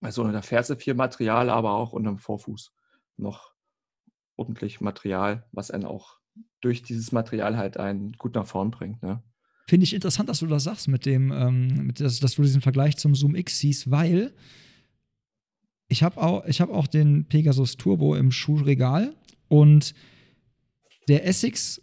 Also 0.00 0.22
unter 0.22 0.32
der 0.32 0.42
Ferse 0.42 0.76
viel 0.76 0.94
Material, 0.94 1.50
aber 1.50 1.72
auch 1.72 1.92
unter 1.92 2.10
dem 2.10 2.18
Vorfuß 2.18 2.72
noch 3.16 3.52
ordentlich 4.36 4.80
Material, 4.80 5.46
was 5.52 5.70
einen 5.70 5.84
auch 5.84 6.18
durch 6.60 6.82
dieses 6.82 7.12
Material 7.12 7.56
halt 7.56 7.76
einen 7.76 8.12
gut 8.12 8.34
nach 8.34 8.46
vorn 8.46 8.70
bringt. 8.70 9.02
Ne? 9.02 9.22
Finde 9.68 9.84
ich 9.84 9.94
interessant, 9.94 10.28
dass 10.28 10.40
du 10.40 10.46
das 10.46 10.64
sagst 10.64 10.88
mit 10.88 11.06
dem, 11.06 11.32
ähm, 11.32 11.86
mit 11.86 12.00
das, 12.00 12.20
dass 12.20 12.34
du 12.34 12.42
diesen 12.42 12.60
Vergleich 12.60 12.96
zum 12.96 13.14
Zoom 13.14 13.34
X 13.34 13.58
siehst, 13.58 13.90
weil 13.90 14.34
ich 15.94 16.02
habe 16.02 16.20
auch, 16.20 16.44
ich 16.46 16.60
hab 16.60 16.70
auch 16.70 16.88
den 16.88 17.26
Pegasus 17.26 17.76
Turbo 17.76 18.16
im 18.16 18.32
Schuhregal 18.32 19.14
und 19.46 19.94
der 21.06 21.24
Essex 21.24 21.80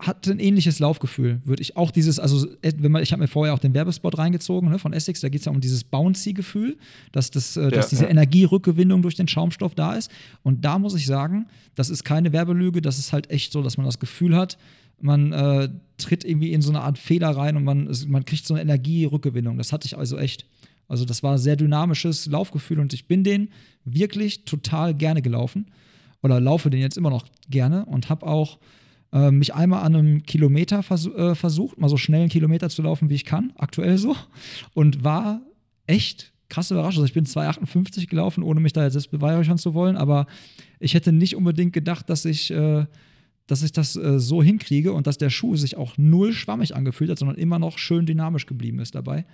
hat 0.00 0.26
ein 0.26 0.40
ähnliches 0.40 0.80
Laufgefühl, 0.80 1.40
würde 1.44 1.62
ich 1.62 1.76
auch 1.76 1.92
dieses, 1.92 2.18
also 2.18 2.48
äh, 2.62 2.72
wenn 2.78 2.90
man, 2.90 3.04
ich 3.04 3.12
habe 3.12 3.22
mir 3.22 3.28
vorher 3.28 3.54
auch 3.54 3.60
den 3.60 3.74
Werbespot 3.74 4.18
reingezogen 4.18 4.70
ne, 4.70 4.80
von 4.80 4.92
Essex, 4.92 5.20
da 5.20 5.28
geht 5.28 5.42
es 5.42 5.44
ja 5.44 5.52
um 5.52 5.60
dieses 5.60 5.84
Bouncy-Gefühl, 5.84 6.76
dass, 7.12 7.30
das, 7.30 7.56
äh, 7.56 7.70
dass 7.70 7.86
Ja, 7.86 7.90
diese 7.90 8.04
ja. 8.06 8.10
Energierückgewinnung 8.10 9.02
durch 9.02 9.14
den 9.14 9.28
Schaumstoff 9.28 9.76
da 9.76 9.94
ist. 9.94 10.10
Und 10.42 10.64
da 10.64 10.80
muss 10.80 10.96
ich 10.96 11.06
sagen, 11.06 11.46
das 11.76 11.90
ist 11.90 12.02
keine 12.02 12.32
Werbelüge, 12.32 12.82
das 12.82 12.98
ist 12.98 13.12
halt 13.12 13.30
echt 13.30 13.52
so, 13.52 13.62
dass 13.62 13.76
man 13.76 13.86
das 13.86 14.00
Gefühl 14.00 14.36
hat, 14.36 14.58
man 15.00 15.32
äh, 15.32 15.68
tritt 15.96 16.24
irgendwie 16.24 16.52
in 16.52 16.60
so 16.60 16.70
eine 16.70 16.80
Art 16.80 16.98
Fehler 16.98 17.30
rein 17.30 17.56
und 17.56 17.62
man, 17.62 17.88
man 18.08 18.24
kriegt 18.24 18.44
so 18.46 18.54
eine 18.54 18.62
Energierückgewinnung. 18.62 19.58
Das 19.58 19.72
hatte 19.72 19.86
ich 19.86 19.96
also 19.96 20.18
echt. 20.18 20.44
Also 20.88 21.04
das 21.04 21.22
war 21.22 21.32
ein 21.32 21.38
sehr 21.38 21.56
dynamisches 21.56 22.26
Laufgefühl 22.26 22.80
und 22.80 22.92
ich 22.92 23.06
bin 23.06 23.24
den 23.24 23.48
wirklich 23.84 24.44
total 24.44 24.94
gerne 24.94 25.22
gelaufen 25.22 25.66
oder 26.22 26.40
laufe 26.40 26.70
den 26.70 26.80
jetzt 26.80 26.96
immer 26.96 27.10
noch 27.10 27.26
gerne 27.48 27.84
und 27.86 28.08
habe 28.08 28.26
auch 28.26 28.58
äh, 29.12 29.30
mich 29.30 29.54
einmal 29.54 29.82
an 29.82 29.94
einem 29.94 30.22
Kilometer 30.24 30.82
vers 30.82 31.06
äh, 31.06 31.34
versucht, 31.34 31.78
mal 31.78 31.88
so 31.88 31.96
schnell 31.96 32.22
einen 32.22 32.30
Kilometer 32.30 32.68
zu 32.68 32.82
laufen, 32.82 33.10
wie 33.10 33.14
ich 33.14 33.24
kann, 33.24 33.52
aktuell 33.56 33.98
so 33.98 34.16
und 34.74 35.04
war 35.04 35.42
echt 35.86 36.32
krass 36.48 36.70
überrascht. 36.70 36.98
Also 36.98 37.06
ich 37.06 37.14
bin 37.14 37.24
2,58 37.24 38.08
gelaufen, 38.08 38.42
ohne 38.42 38.60
mich 38.60 38.72
da 38.72 38.84
jetzt 38.84 38.92
selbst 38.92 39.10
beweihräuchern 39.10 39.58
zu 39.58 39.74
wollen, 39.74 39.96
aber 39.96 40.26
ich 40.80 40.94
hätte 40.94 41.12
nicht 41.12 41.36
unbedingt 41.36 41.72
gedacht, 41.72 42.08
dass 42.10 42.24
ich 42.24 42.50
äh, 42.50 42.86
dass 43.46 43.62
ich 43.62 43.72
das 43.72 43.96
äh, 43.96 44.18
so 44.18 44.42
hinkriege 44.42 44.92
und 44.92 45.06
dass 45.06 45.18
der 45.18 45.30
Schuh 45.30 45.56
sich 45.56 45.76
auch 45.76 45.98
null 45.98 46.32
schwammig 46.32 46.74
angefühlt 46.74 47.10
hat, 47.10 47.18
sondern 47.18 47.36
immer 47.36 47.58
noch 47.58 47.78
schön 47.78 48.06
dynamisch 48.06 48.46
geblieben 48.46 48.78
ist 48.78 48.94
dabei. 48.94 49.26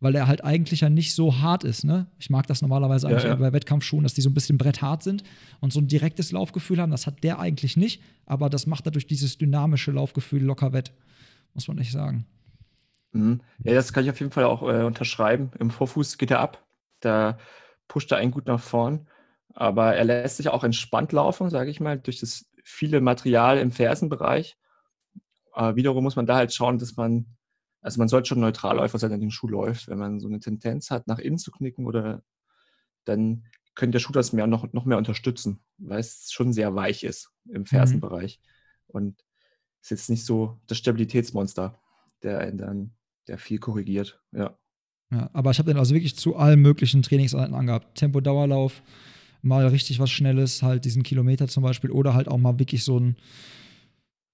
Weil 0.00 0.14
er 0.14 0.28
halt 0.28 0.44
eigentlich 0.44 0.82
ja 0.82 0.90
nicht 0.90 1.14
so 1.14 1.38
hart 1.38 1.64
ist, 1.64 1.84
ne? 1.84 2.06
Ich 2.18 2.30
mag 2.30 2.46
das 2.46 2.62
normalerweise 2.62 3.08
eigentlich 3.08 3.24
ja. 3.24 3.34
bei 3.34 3.52
Wettkampfschuhen, 3.52 4.04
dass 4.04 4.14
die 4.14 4.20
so 4.20 4.30
ein 4.30 4.34
bisschen 4.34 4.56
bretthart 4.56 5.02
sind 5.02 5.24
und 5.60 5.72
so 5.72 5.80
ein 5.80 5.88
direktes 5.88 6.30
Laufgefühl 6.30 6.80
haben. 6.80 6.92
Das 6.92 7.06
hat 7.06 7.24
der 7.24 7.40
eigentlich 7.40 7.76
nicht, 7.76 8.00
aber 8.24 8.48
das 8.48 8.66
macht 8.66 8.86
er 8.86 8.92
durch 8.92 9.08
dieses 9.08 9.38
dynamische 9.38 9.90
Laufgefühl 9.90 10.44
locker 10.44 10.72
wett. 10.72 10.92
Muss 11.54 11.66
man 11.66 11.78
nicht 11.78 11.90
sagen. 11.90 12.26
Mhm. 13.12 13.40
Ja, 13.64 13.74
das 13.74 13.92
kann 13.92 14.04
ich 14.04 14.10
auf 14.10 14.20
jeden 14.20 14.32
Fall 14.32 14.44
auch 14.44 14.62
äh, 14.62 14.84
unterschreiben. 14.84 15.50
Im 15.58 15.70
Vorfuß 15.70 16.18
geht 16.18 16.30
er 16.30 16.40
ab. 16.40 16.64
Da 17.00 17.38
pusht 17.88 18.12
er 18.12 18.18
einen 18.18 18.30
gut 18.30 18.46
nach 18.46 18.60
vorn. 18.60 19.08
Aber 19.54 19.96
er 19.96 20.04
lässt 20.04 20.36
sich 20.36 20.48
auch 20.48 20.62
entspannt 20.62 21.12
laufen, 21.12 21.50
sage 21.50 21.70
ich 21.70 21.80
mal, 21.80 21.98
durch 21.98 22.20
das 22.20 22.46
viele 22.62 23.00
Material 23.00 23.58
im 23.58 23.72
Fersenbereich. 23.72 24.56
Aber 25.52 25.74
wiederum 25.74 26.04
muss 26.04 26.16
man 26.16 26.26
da 26.26 26.36
halt 26.36 26.52
schauen, 26.52 26.78
dass 26.78 26.96
man, 26.96 27.26
also 27.88 28.00
man 28.00 28.08
sollte 28.08 28.28
schon 28.28 28.40
Neutralläufer 28.40 28.98
sein, 28.98 29.08
der 29.08 29.18
den 29.18 29.30
Schuh 29.30 29.48
läuft. 29.48 29.88
Wenn 29.88 29.96
man 29.96 30.20
so 30.20 30.28
eine 30.28 30.40
Tendenz 30.40 30.90
hat, 30.90 31.06
nach 31.06 31.18
innen 31.18 31.38
zu 31.38 31.50
knicken 31.50 31.86
oder 31.86 32.22
dann 33.06 33.44
könnte 33.74 33.92
der 33.92 34.00
Schuh 34.00 34.12
das 34.12 34.34
mehr 34.34 34.46
noch, 34.46 34.74
noch 34.74 34.84
mehr 34.84 34.98
unterstützen, 34.98 35.60
weil 35.78 36.00
es 36.00 36.30
schon 36.30 36.52
sehr 36.52 36.74
weich 36.74 37.02
ist 37.02 37.30
im 37.48 37.64
Fersenbereich. 37.64 38.40
Mhm. 38.42 38.94
Und 38.94 39.24
ist 39.80 39.90
jetzt 39.90 40.10
nicht 40.10 40.26
so 40.26 40.60
das 40.66 40.76
Stabilitätsmonster, 40.76 41.80
der 42.22 42.52
dann, 42.52 42.92
der 43.26 43.38
viel 43.38 43.58
korrigiert. 43.58 44.20
Ja. 44.32 44.58
Ja, 45.10 45.30
aber 45.32 45.50
ich 45.50 45.58
habe 45.58 45.70
den 45.70 45.78
also 45.78 45.94
wirklich 45.94 46.16
zu 46.16 46.36
allen 46.36 46.60
möglichen 46.60 47.02
Trainingsarten 47.02 47.54
angehabt. 47.54 47.96
Tempo, 47.96 48.20
Dauerlauf, 48.20 48.82
mal 49.40 49.66
richtig 49.66 49.98
was 49.98 50.10
Schnelles, 50.10 50.62
halt 50.62 50.84
diesen 50.84 51.04
Kilometer 51.04 51.48
zum 51.48 51.62
Beispiel, 51.62 51.90
oder 51.90 52.12
halt 52.12 52.28
auch 52.28 52.36
mal 52.36 52.58
wirklich 52.58 52.84
so 52.84 53.00
ein, 53.00 53.16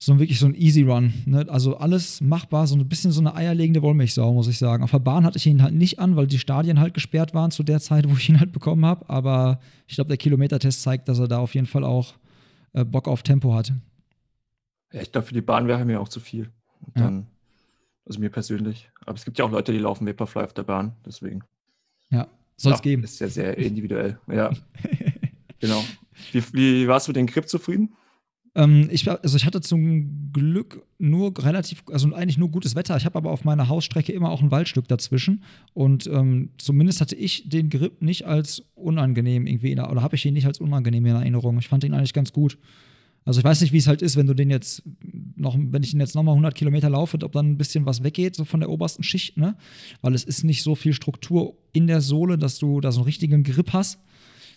so 0.04 0.18
wirklich 0.18 0.38
so 0.38 0.46
ein 0.46 0.54
Easy 0.54 0.82
Run. 0.82 1.14
Ne? 1.24 1.46
Also 1.48 1.76
alles 1.76 2.20
machbar, 2.20 2.66
so 2.66 2.76
ein 2.76 2.88
bisschen 2.88 3.10
so 3.10 3.20
eine 3.20 3.34
eierlegende 3.34 3.80
Wollmilchsau, 3.80 4.32
muss 4.34 4.48
ich 4.48 4.58
sagen. 4.58 4.84
Auf 4.84 4.90
der 4.90 4.98
Bahn 4.98 5.24
hatte 5.24 5.38
ich 5.38 5.46
ihn 5.46 5.62
halt 5.62 5.74
nicht 5.74 5.98
an, 5.98 6.16
weil 6.16 6.26
die 6.26 6.38
Stadien 6.38 6.78
halt 6.78 6.94
gesperrt 6.94 7.32
waren 7.32 7.50
zu 7.50 7.62
der 7.62 7.80
Zeit, 7.80 8.08
wo 8.08 8.14
ich 8.14 8.28
ihn 8.28 8.38
halt 8.38 8.52
bekommen 8.52 8.84
habe. 8.84 9.08
Aber 9.08 9.60
ich 9.86 9.94
glaube, 9.94 10.08
der 10.08 10.18
Kilometertest 10.18 10.82
zeigt, 10.82 11.08
dass 11.08 11.18
er 11.18 11.28
da 11.28 11.38
auf 11.38 11.54
jeden 11.54 11.66
Fall 11.66 11.84
auch 11.84 12.14
äh, 12.74 12.84
Bock 12.84 13.08
auf 13.08 13.22
Tempo 13.22 13.54
hatte. 13.54 13.76
Ja, 14.92 15.00
ich 15.00 15.10
glaube, 15.10 15.26
für 15.26 15.34
die 15.34 15.40
Bahn 15.40 15.66
wäre 15.68 15.84
mir 15.84 16.00
auch 16.00 16.08
zu 16.08 16.20
viel. 16.20 16.50
Und 16.80 16.98
dann, 16.98 17.18
ja. 17.20 17.26
Also 18.06 18.20
mir 18.20 18.30
persönlich. 18.30 18.90
Aber 19.06 19.16
es 19.16 19.24
gibt 19.24 19.38
ja 19.38 19.46
auch 19.46 19.50
Leute, 19.50 19.72
die 19.72 19.78
laufen 19.78 20.06
Vaporfly 20.06 20.42
auf 20.42 20.52
der 20.52 20.64
Bahn, 20.64 20.92
deswegen. 21.06 21.42
Ja, 22.10 22.28
soll 22.56 22.72
es 22.72 22.78
ja, 22.80 22.82
geben. 22.82 23.04
Ist 23.04 23.20
ja 23.20 23.28
sehr 23.28 23.56
individuell. 23.56 24.18
Ja. 24.30 24.50
genau. 25.58 25.82
Wie, 26.32 26.42
wie 26.52 26.88
warst 26.88 27.08
du 27.08 27.10
mit 27.10 27.16
dem 27.16 27.26
Grip 27.26 27.48
zufrieden? 27.48 27.94
Ähm, 28.54 28.88
ich, 28.90 29.08
also 29.10 29.36
ich 29.36 29.46
hatte 29.46 29.60
zum 29.60 30.32
Glück 30.32 30.86
nur 30.98 31.32
relativ, 31.44 31.82
also 31.90 32.12
eigentlich 32.14 32.38
nur 32.38 32.50
gutes 32.50 32.74
Wetter. 32.74 32.96
Ich 32.96 33.04
habe 33.04 33.16
aber 33.16 33.30
auf 33.30 33.44
meiner 33.44 33.68
Hausstrecke 33.68 34.12
immer 34.12 34.30
auch 34.30 34.42
ein 34.42 34.50
Waldstück 34.50 34.86
dazwischen. 34.88 35.42
Und 35.72 36.06
ähm, 36.06 36.50
zumindest 36.58 37.00
hatte 37.00 37.16
ich 37.16 37.48
den 37.48 37.68
Grip 37.68 38.00
nicht 38.02 38.26
als 38.26 38.62
unangenehm 38.74 39.46
irgendwie, 39.46 39.72
oder 39.72 40.02
habe 40.02 40.16
ich 40.16 40.24
ihn 40.24 40.34
nicht 40.34 40.46
als 40.46 40.60
unangenehm 40.60 41.04
in 41.06 41.16
Erinnerung. 41.16 41.58
Ich 41.58 41.68
fand 41.68 41.84
ihn 41.84 41.94
eigentlich 41.94 42.12
ganz 42.12 42.32
gut. 42.32 42.58
Also 43.24 43.40
ich 43.40 43.44
weiß 43.44 43.62
nicht, 43.62 43.72
wie 43.72 43.78
es 43.78 43.86
halt 43.86 44.02
ist, 44.02 44.16
wenn 44.16 44.26
du 44.26 44.34
den 44.34 44.50
jetzt 44.50 44.82
noch, 45.34 45.56
wenn 45.58 45.82
ich 45.82 45.92
den 45.92 46.00
jetzt 46.00 46.14
nochmal 46.14 46.34
100 46.34 46.54
Kilometer 46.54 46.90
laufe, 46.90 47.18
ob 47.22 47.32
dann 47.32 47.52
ein 47.52 47.56
bisschen 47.56 47.86
was 47.86 48.02
weggeht, 48.04 48.36
so 48.36 48.44
von 48.44 48.60
der 48.60 48.68
obersten 48.68 49.02
Schicht, 49.02 49.38
ne? 49.38 49.56
Weil 50.02 50.14
es 50.14 50.24
ist 50.24 50.44
nicht 50.44 50.62
so 50.62 50.74
viel 50.74 50.92
Struktur 50.92 51.56
in 51.72 51.86
der 51.86 52.02
Sohle, 52.02 52.36
dass 52.36 52.58
du 52.58 52.82
da 52.82 52.92
so 52.92 53.00
einen 53.00 53.06
richtigen 53.06 53.42
Grip 53.42 53.72
hast, 53.72 53.98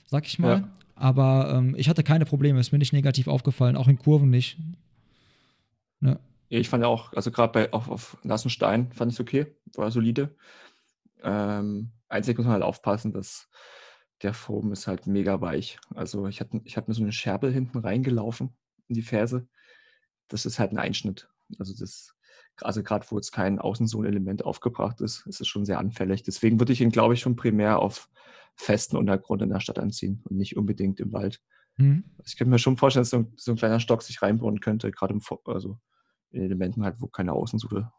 sag 0.05 0.27
ich 0.27 0.37
mal. 0.37 0.59
Ja. 0.59 0.69
Aber 0.99 1.53
ähm, 1.53 1.75
ich 1.77 1.89
hatte 1.89 2.03
keine 2.03 2.25
Probleme, 2.25 2.59
ist 2.59 2.71
mir 2.71 2.79
nicht 2.79 2.93
negativ 2.93 3.27
aufgefallen, 3.27 3.75
auch 3.75 3.87
in 3.87 3.99
Kurven 3.99 4.29
nicht. 4.29 4.57
Ne? 5.99 6.19
Ich 6.49 6.69
fand 6.69 6.83
ja 6.83 6.87
auch, 6.87 7.13
also 7.13 7.31
gerade 7.31 7.51
bei 7.51 7.73
auf, 7.73 7.89
auf 7.89 8.17
nassen 8.23 8.49
Stein 8.49 8.91
fand 8.91 9.11
ich 9.11 9.17
es 9.17 9.21
okay, 9.21 9.55
war 9.75 9.91
solide. 9.91 10.35
Ähm, 11.23 11.91
einzig 12.09 12.37
muss 12.37 12.45
man 12.45 12.53
halt 12.53 12.63
aufpassen, 12.63 13.11
dass 13.11 13.49
der 14.23 14.33
Foam 14.33 14.71
ist 14.71 14.87
halt 14.87 15.05
mega 15.07 15.41
weich. 15.41 15.77
Also 15.93 16.27
ich 16.27 16.39
hatte 16.39 16.61
ich 16.63 16.77
habe 16.77 16.89
mir 16.89 16.95
so 16.95 17.03
eine 17.03 17.11
Scherbe 17.11 17.49
hinten 17.49 17.77
reingelaufen 17.77 18.55
in 18.87 18.95
die 18.95 19.01
Ferse. 19.03 19.47
Das 20.27 20.45
ist 20.45 20.57
halt 20.57 20.71
ein 20.71 20.79
Einschnitt. 20.79 21.29
Also 21.59 21.73
das 21.77 22.15
also 22.61 22.81
gerade 22.81 23.05
wo 23.09 23.17
jetzt 23.17 23.31
kein 23.31 23.59
Außensohlelement 23.59 24.43
aufgebracht 24.43 25.01
ist, 25.01 25.27
ist 25.27 25.41
es 25.41 25.47
schon 25.47 25.65
sehr 25.65 25.79
anfällig. 25.79 26.23
Deswegen 26.23 26.59
würde 26.59 26.73
ich 26.73 26.81
ihn, 26.81 26.89
glaube 26.89 27.13
ich, 27.13 27.19
schon 27.19 27.35
primär 27.35 27.79
auf 27.79 28.09
festen 28.57 28.97
Untergrund 28.97 29.41
in 29.41 29.49
der 29.49 29.59
Stadt 29.59 29.79
anziehen 29.79 30.21
und 30.25 30.37
nicht 30.37 30.57
unbedingt 30.57 30.99
im 30.99 31.13
Wald. 31.13 31.41
Mhm. 31.77 32.03
Ich 32.25 32.37
könnte 32.37 32.49
mir 32.49 32.59
schon 32.59 32.77
vorstellen, 32.77 33.01
dass 33.01 33.11
so 33.11 33.17
ein, 33.17 33.33
so 33.35 33.51
ein 33.51 33.57
kleiner 33.57 33.79
Stock 33.79 34.01
sich 34.03 34.21
reinbohren 34.21 34.59
könnte, 34.59 34.91
gerade 34.91 35.13
im, 35.13 35.21
also 35.45 35.79
in 36.31 36.41
Elementen 36.41 36.83
halt, 36.83 36.95
wo 36.99 37.07
keine 37.07 37.33
Außensohle 37.33 37.91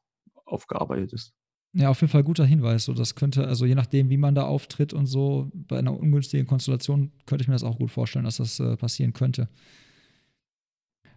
aufgearbeitet 0.45 1.13
ist. 1.13 1.35
Ja, 1.75 1.91
auf 1.91 2.01
jeden 2.01 2.11
Fall 2.11 2.25
guter 2.25 2.47
Hinweis. 2.47 2.85
So, 2.85 2.95
das 2.95 3.15
könnte, 3.15 3.47
also 3.47 3.67
je 3.67 3.75
nachdem, 3.75 4.09
wie 4.11 4.17
man 4.17 4.35
da 4.35 4.47
auftritt 4.47 4.93
und 4.93 5.07
so, 5.07 5.51
bei 5.55 5.79
einer 5.79 5.99
ungünstigen 5.99 6.47
Konstellation 6.47 7.13
könnte 7.27 7.43
ich 7.43 7.49
mir 7.49 7.55
das 7.55 7.63
auch 7.63 7.79
gut 7.79 7.91
vorstellen, 7.91 8.25
dass 8.25 8.39
das 8.39 8.59
äh, 8.59 8.77
passieren 8.77 9.13
könnte. 9.13 9.49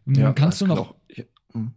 Ja, 0.06 0.34
kannst 0.34 0.62
du 0.62 0.68
noch. 0.68 0.80
Auch, 0.80 0.96
ja, 1.10 1.24
hm. 1.54 1.74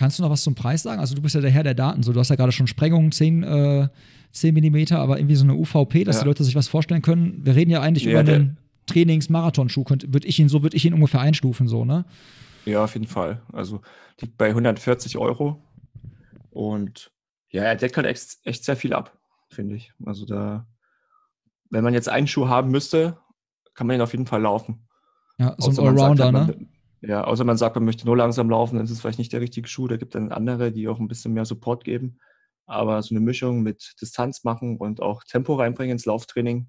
Kannst 0.00 0.18
du 0.18 0.22
noch 0.22 0.30
was 0.30 0.42
zum 0.42 0.54
Preis 0.54 0.82
sagen? 0.82 0.98
Also, 0.98 1.14
du 1.14 1.20
bist 1.20 1.34
ja 1.34 1.42
der 1.42 1.50
Herr 1.50 1.62
der 1.62 1.74
Daten. 1.74 2.02
So, 2.02 2.14
du 2.14 2.20
hast 2.20 2.30
ja 2.30 2.36
gerade 2.36 2.52
schon 2.52 2.66
Sprengungen 2.66 3.12
10, 3.12 3.42
äh, 3.42 3.88
10 4.32 4.54
mm, 4.54 4.94
aber 4.94 5.18
irgendwie 5.18 5.34
so 5.34 5.44
eine 5.44 5.54
UVP, 5.54 6.04
dass 6.04 6.16
ja. 6.16 6.22
die 6.22 6.28
Leute 6.28 6.42
sich 6.42 6.54
was 6.54 6.68
vorstellen 6.68 7.02
können. 7.02 7.44
Wir 7.44 7.54
reden 7.54 7.70
ja 7.70 7.82
eigentlich 7.82 8.04
ja, 8.04 8.12
über 8.12 8.20
einen 8.20 8.56
Trainings-Marathon-Schuh. 8.86 9.84
Würde 10.06 10.26
ich 10.26 10.38
ihn, 10.38 10.48
so 10.48 10.62
würde 10.62 10.74
ich 10.74 10.86
ihn 10.86 10.94
ungefähr 10.94 11.20
einstufen, 11.20 11.68
so, 11.68 11.84
ne? 11.84 12.06
Ja, 12.64 12.82
auf 12.84 12.94
jeden 12.94 13.08
Fall. 13.08 13.42
Also 13.52 13.82
liegt 14.22 14.38
bei 14.38 14.48
140 14.48 15.18
Euro. 15.18 15.62
Und 16.48 17.12
ja, 17.50 17.64
er 17.64 17.76
deckt 17.76 17.98
halt 17.98 18.06
echt, 18.06 18.38
echt 18.44 18.64
sehr 18.64 18.76
viel 18.76 18.94
ab, 18.94 19.18
finde 19.50 19.76
ich. 19.76 19.92
Also 20.06 20.24
da, 20.24 20.66
wenn 21.68 21.84
man 21.84 21.92
jetzt 21.92 22.08
einen 22.08 22.26
Schuh 22.26 22.48
haben 22.48 22.70
müsste, 22.70 23.18
kann 23.74 23.86
man 23.86 23.96
ihn 23.96 24.02
auf 24.02 24.12
jeden 24.12 24.26
Fall 24.26 24.40
laufen. 24.40 24.88
Ja, 25.36 25.54
so 25.58 25.72
außer 25.72 25.82
ein 25.82 25.88
Allrounder, 25.88 26.32
halt, 26.32 26.58
ne? 26.58 26.68
Ja, 27.02 27.24
außer 27.24 27.44
man 27.44 27.56
sagt, 27.56 27.76
man 27.76 27.84
möchte 27.84 28.04
nur 28.06 28.16
langsam 28.16 28.50
laufen, 28.50 28.76
dann 28.76 28.84
ist 28.84 28.90
es 28.90 29.00
vielleicht 29.00 29.18
nicht 29.18 29.32
der 29.32 29.40
richtige 29.40 29.68
Schuh. 29.68 29.88
Da 29.88 29.96
gibt 29.96 30.14
es 30.14 30.20
dann 30.20 30.32
andere, 30.32 30.70
die 30.70 30.88
auch 30.88 30.98
ein 30.98 31.08
bisschen 31.08 31.32
mehr 31.32 31.44
Support 31.44 31.84
geben. 31.84 32.18
Aber 32.66 33.02
so 33.02 33.14
eine 33.14 33.20
Mischung 33.20 33.62
mit 33.62 33.94
Distanz 34.00 34.44
machen 34.44 34.76
und 34.76 35.00
auch 35.00 35.24
Tempo 35.24 35.54
reinbringen 35.54 35.92
ins 35.92 36.04
Lauftraining, 36.04 36.68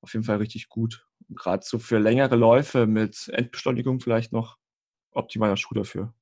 auf 0.00 0.12
jeden 0.12 0.24
Fall 0.24 0.38
richtig 0.38 0.68
gut. 0.68 1.06
Gerade 1.30 1.64
so 1.64 1.78
für 1.78 1.98
längere 1.98 2.36
Läufe 2.36 2.86
mit 2.86 3.28
Endbeschleunigung 3.32 4.00
vielleicht 4.00 4.32
noch 4.32 4.58
optimaler 5.12 5.56
Schuh 5.56 5.74
dafür. 5.74 6.12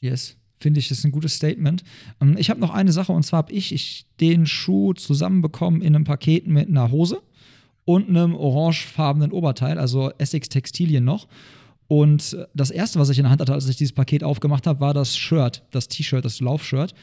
Yes 0.00 0.36
finde 0.62 0.80
ich, 0.80 0.90
ist 0.90 1.04
ein 1.04 1.12
gutes 1.12 1.34
Statement. 1.34 1.82
Ähm, 2.20 2.36
ich 2.38 2.48
habe 2.48 2.60
noch 2.60 2.70
eine 2.70 2.92
Sache 2.92 3.12
und 3.12 3.24
zwar 3.24 3.38
habe 3.38 3.52
ich, 3.52 3.74
ich 3.74 4.06
den 4.20 4.46
Schuh 4.46 4.94
zusammenbekommen 4.94 5.82
in 5.82 5.94
einem 5.94 6.04
Paket 6.04 6.46
mit 6.46 6.68
einer 6.68 6.90
Hose 6.90 7.20
und 7.84 8.08
einem 8.08 8.34
orangefarbenen 8.34 9.32
Oberteil, 9.32 9.78
also 9.78 10.12
Essex 10.18 10.48
Textilien 10.48 11.04
noch. 11.04 11.26
Und 11.92 12.38
das 12.54 12.70
erste, 12.70 12.98
was 12.98 13.10
ich 13.10 13.18
in 13.18 13.24
der 13.24 13.30
Hand 13.32 13.42
hatte, 13.42 13.52
als 13.52 13.68
ich 13.68 13.76
dieses 13.76 13.92
Paket 13.92 14.24
aufgemacht 14.24 14.66
habe, 14.66 14.80
war 14.80 14.94
das 14.94 15.14
Shirt, 15.14 15.62
das 15.72 15.88
T-Shirt, 15.88 16.24
das 16.24 16.40
Laufshirt. 16.40 16.94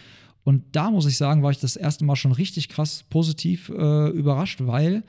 Und 0.43 0.63
da 0.72 0.89
muss 0.89 1.05
ich 1.05 1.15
sagen, 1.15 1.43
war 1.43 1.51
ich 1.51 1.60
das 1.60 1.75
erste 1.75 2.05
Mal 2.05 2.15
schon 2.15 2.31
richtig 2.31 2.69
krass 2.69 3.05
positiv 3.08 3.69
äh, 3.69 4.10
überrascht, 4.10 4.62
weil 4.63 5.03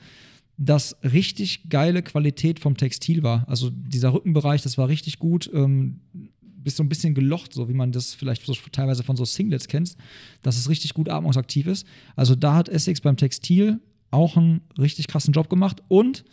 das 0.55 0.95
richtig 1.01 1.67
geile 1.69 2.03
Qualität 2.03 2.59
vom 2.59 2.77
Textil 2.77 3.23
war. 3.23 3.49
Also 3.49 3.71
dieser 3.71 4.13
Rückenbereich, 4.13 4.61
das 4.61 4.77
war 4.77 4.87
richtig 4.87 5.17
gut. 5.17 5.49
Ähm, 5.51 6.01
bist 6.43 6.77
so 6.77 6.83
ein 6.83 6.89
bisschen 6.89 7.15
gelocht, 7.15 7.51
so 7.51 7.67
wie 7.67 7.73
man 7.73 7.91
das 7.91 8.13
vielleicht 8.13 8.45
so 8.45 8.53
teilweise 8.71 9.01
von 9.01 9.15
so 9.15 9.25
Singlets 9.25 9.67
kennt, 9.67 9.95
dass 10.43 10.57
es 10.57 10.69
richtig 10.69 10.93
gut 10.93 11.09
atmungsaktiv 11.09 11.65
ist. 11.65 11.87
Also 12.15 12.35
da 12.35 12.53
hat 12.53 12.69
Essex 12.69 13.01
beim 13.01 13.17
Textil 13.17 13.79
auch 14.11 14.37
einen 14.37 14.61
richtig 14.77 15.07
krassen 15.07 15.33
Job 15.33 15.49
gemacht 15.49 15.81
und 15.87 16.23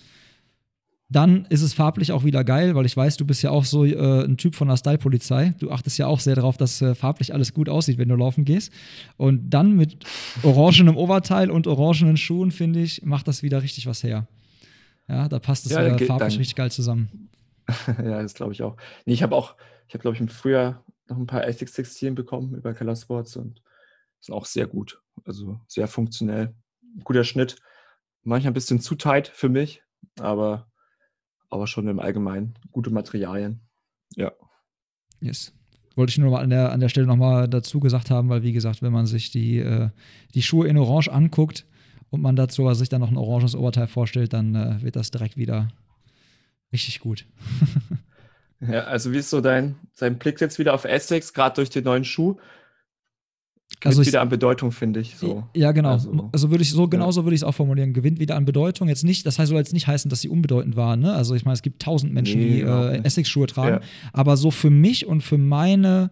dann 1.11 1.47
ist 1.47 1.62
es 1.62 1.73
farblich 1.73 2.12
auch 2.12 2.25
wieder 2.25 2.45
geil, 2.45 2.75
weil 2.75 2.85
ich 2.85 2.97
weiß, 2.97 3.17
du 3.17 3.25
bist 3.25 3.43
ja 3.43 3.50
auch 3.50 3.65
so 3.65 3.85
äh, 3.85 4.25
ein 4.25 4.37
Typ 4.37 4.55
von 4.55 4.69
der 4.69 4.77
Style-Polizei. 4.77 5.55
Du 5.59 5.71
achtest 5.71 5.97
ja 5.97 6.07
auch 6.07 6.21
sehr 6.21 6.35
darauf, 6.35 6.59
dass 6.59 6.83
äh, 6.83 6.95
farblich 6.95 7.33
alles 7.33 7.55
gut 7.55 7.71
aussieht, 7.71 7.97
wenn 7.97 8.11
du 8.11 8.17
laufen 8.17 8.45
gehst. 8.45 8.73
Und 9.17 9.49
dann 9.49 9.75
mit 9.75 10.05
orangenem 10.43 10.99
Oberteil 10.99 11.50
und 11.50 11.67
orangenen 11.67 12.19
Schuhen, 12.19 12.50
finde 12.50 12.81
ich, 12.81 13.03
macht 13.05 13.27
das 13.27 13.43
wieder 13.43 13.62
richtig 13.62 13.87
was 13.87 14.03
her. 14.03 14.27
Ja, 15.09 15.29
da 15.29 15.38
passt 15.38 15.65
es 15.65 15.73
ja, 15.73 15.79
wieder 15.79 15.99
farblich 15.99 16.35
dann. 16.35 16.38
richtig 16.38 16.57
geil 16.57 16.71
zusammen. 16.71 17.31
ja, 17.87 18.23
das 18.23 18.35
glaube 18.35 18.53
ich 18.53 18.62
auch. 18.62 18.77
Nee, 19.07 19.15
ich 19.15 19.23
habe 19.23 19.35
auch, 19.35 19.57
ich 19.87 19.95
habe, 19.95 20.03
glaube 20.03 20.15
ich, 20.15 20.21
im 20.21 20.29
Frühjahr 20.29 20.85
noch 21.09 21.17
ein 21.17 21.27
paar 21.27 21.47
Essex-Textilien 21.47 22.15
bekommen 22.15 22.55
über 22.55 22.75
Keller 22.75 22.97
Sports 22.97 23.37
und 23.37 23.62
sind 24.21 24.35
auch 24.35 24.45
sehr 24.45 24.67
gut. 24.67 25.00
Also 25.25 25.59
sehr 25.67 25.88
funktionell. 25.88 26.55
Guter 27.05 27.25
Schnitt. 27.25 27.57
Manchmal 28.25 28.50
ein 28.50 28.55
bisschen 28.55 28.81
zu 28.81 28.95
tight 28.95 29.29
für 29.29 29.49
mich, 29.49 29.83
aber, 30.21 30.68
aber 31.50 31.67
schon 31.67 31.88
im 31.88 32.00
Allgemeinen 32.00 32.55
gute 32.73 32.90
Materialien. 32.90 33.61
Ja. 34.17 34.33
Yes. 35.21 35.52
Wollte 35.97 36.11
ich 36.11 36.19
nur 36.19 36.31
mal 36.31 36.43
an 36.43 36.50
der, 36.50 36.73
an 36.73 36.81
der 36.81 36.88
Stelle 36.88 37.07
nochmal 37.07 37.49
dazu 37.49 37.81
gesagt 37.81 38.11
haben, 38.11 38.28
weil, 38.28 38.43
wie 38.43 38.52
gesagt, 38.52 38.83
wenn 38.83 38.93
man 38.93 39.07
sich 39.07 39.31
die, 39.31 39.59
äh, 39.59 39.90
die 40.35 40.43
Schuhe 40.43 40.69
in 40.69 40.78
Orange 40.78 41.09
anguckt 41.11 41.67
und 42.11 42.21
man 42.21 42.37
dazu 42.37 42.73
sich 42.75 42.88
dann 42.88 43.00
noch 43.00 43.11
ein 43.11 43.17
oranges 43.17 43.55
Oberteil 43.55 43.88
vorstellt, 43.88 44.33
dann 44.33 44.55
äh, 44.55 44.83
wird 44.83 44.97
das 44.97 45.11
direkt 45.11 45.37
wieder 45.37 45.69
richtig 46.73 47.00
gut. 47.00 47.26
Ja, 48.61 48.85
also 48.85 49.12
wie 49.12 49.19
ist 49.19 49.31
so 49.31 49.40
dein, 49.40 49.76
dein 49.99 50.19
Blick 50.19 50.40
jetzt 50.40 50.59
wieder 50.59 50.75
auf 50.75 50.85
Essex, 50.85 51.33
gerade 51.33 51.55
durch 51.55 51.71
den 51.71 51.85
neuen 51.85 52.05
Schuh? 52.05 52.37
Gewinnt 53.81 53.99
also 53.99 54.07
wieder 54.07 54.21
an 54.21 54.29
Bedeutung, 54.29 54.73
finde 54.73 55.01
ich. 55.01 55.17
So. 55.17 55.45
Ja, 55.55 55.71
genau. 55.71 55.91
Also, 55.91 56.31
also 56.33 56.51
würde 56.51 56.63
ich 56.63 56.71
so, 56.73 56.89
genauso 56.89 57.21
ja. 57.21 57.27
würde 57.27 57.35
ich 57.37 57.43
es 57.43 57.45
auch 57.45 57.55
formulieren. 57.55 57.93
Gewinnt 57.93 58.19
wieder 58.19 58.35
an 58.35 58.45
Bedeutung. 58.45 58.89
Jetzt 58.89 59.05
nicht, 59.05 59.25
das 59.25 59.39
heißt, 59.39 59.51
soll 59.51 59.59
jetzt 59.59 59.73
nicht 59.73 59.87
heißen, 59.87 60.09
dass 60.09 60.21
sie 60.21 60.29
unbedeutend 60.29 60.75
waren. 60.75 60.99
Ne? 60.99 61.13
Also 61.13 61.37
ich 61.37 61.45
meine, 61.45 61.55
es 61.55 61.63
gibt 61.63 61.81
tausend 61.81 62.13
Menschen, 62.13 62.41
nee, 62.41 62.57
die 62.57 62.61
äh, 62.63 63.05
Essex-Schuhe 63.05 63.47
tragen. 63.47 63.77
Ja. 63.77 63.89
Aber 64.13 64.37
so 64.37 64.51
für 64.51 64.71
mich 64.71 65.07
und 65.07 65.21
für 65.21 65.39
meine, 65.39 66.11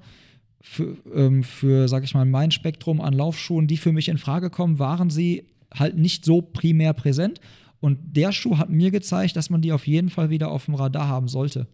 für, 0.61 0.97
ähm, 1.13 1.43
für, 1.43 1.89
sag 1.89 2.05
ich 2.05 2.15
mal, 2.15 2.25
mein 2.25 2.53
Spektrum 2.53 3.01
an 3.01 3.13
Laufschuhen, 3.13 3.67
die 3.67 3.79
für 3.79 3.91
mich 3.91 4.09
in 4.09 4.19
Frage 4.19 4.49
kommen, 4.49 4.79
waren 4.79 5.11
sie 5.11 5.49
halt 5.75 5.97
nicht 5.97 6.25
so 6.25 6.43
primär 6.43 6.93
präsent. 6.93 7.41
Und 7.81 7.99
der 8.17 8.31
Schuh 8.31 8.59
hat 8.59 8.71
mir 8.71 8.93
gezeigt, 8.93 9.35
dass 9.35 9.51
man 9.51 9.61
die 9.61 9.73
auf 9.73 9.89
jeden 9.89 10.09
Fall 10.09 10.31
wieder 10.31 10.53
auf 10.53 10.67
dem 10.67 10.77
Radar 10.77 11.09
haben 11.09 11.27
sollte. 11.27 11.67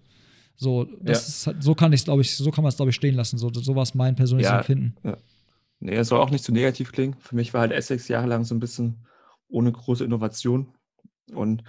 So, 0.56 0.86
das 1.00 1.44
ja. 1.44 1.52
ist, 1.52 1.62
so 1.62 1.74
kann 1.74 1.92
ich 1.92 2.04
glaube 2.04 2.22
ich, 2.22 2.34
so 2.34 2.50
kann 2.50 2.62
man 2.62 2.70
es, 2.70 2.76
glaube 2.76 2.90
ich, 2.90 2.96
stehen 2.96 3.14
lassen. 3.14 3.36
So, 3.36 3.50
so 3.52 3.74
war 3.74 3.82
es 3.82 3.94
mein 3.94 4.16
persönliches 4.16 4.50
ja, 4.50 4.58
Empfinden. 4.58 4.94
Ja. 5.02 5.16
Nee, 5.84 5.96
es 5.96 6.08
soll 6.08 6.20
auch 6.20 6.30
nicht 6.30 6.44
zu 6.44 6.52
negativ 6.52 6.92
klingen. 6.92 7.14
Für 7.18 7.34
mich 7.34 7.52
war 7.52 7.62
halt 7.62 7.72
Essex 7.72 8.06
jahrelang 8.06 8.44
so 8.44 8.54
ein 8.54 8.60
bisschen 8.60 9.04
ohne 9.48 9.72
große 9.72 10.04
Innovation 10.04 10.72
und 11.34 11.64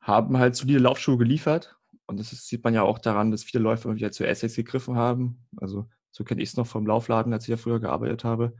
haben 0.00 0.38
halt 0.38 0.54
solide 0.54 0.78
Laufschuhe 0.78 1.18
geliefert. 1.18 1.76
Und 2.06 2.20
das 2.20 2.32
ist, 2.32 2.46
sieht 2.46 2.62
man 2.62 2.74
ja 2.74 2.82
auch 2.82 3.00
daran, 3.00 3.32
dass 3.32 3.42
viele 3.42 3.64
Läufer 3.64 3.96
wieder 3.96 4.12
zu 4.12 4.24
Essex 4.24 4.54
gegriffen 4.54 4.94
haben. 4.94 5.48
Also 5.56 5.88
so 6.12 6.22
kenne 6.22 6.42
ich 6.42 6.50
es 6.50 6.56
noch 6.56 6.68
vom 6.68 6.86
Laufladen, 6.86 7.32
als 7.32 7.42
ich 7.42 7.48
ja 7.48 7.56
früher 7.56 7.80
gearbeitet 7.80 8.22
habe. 8.22 8.54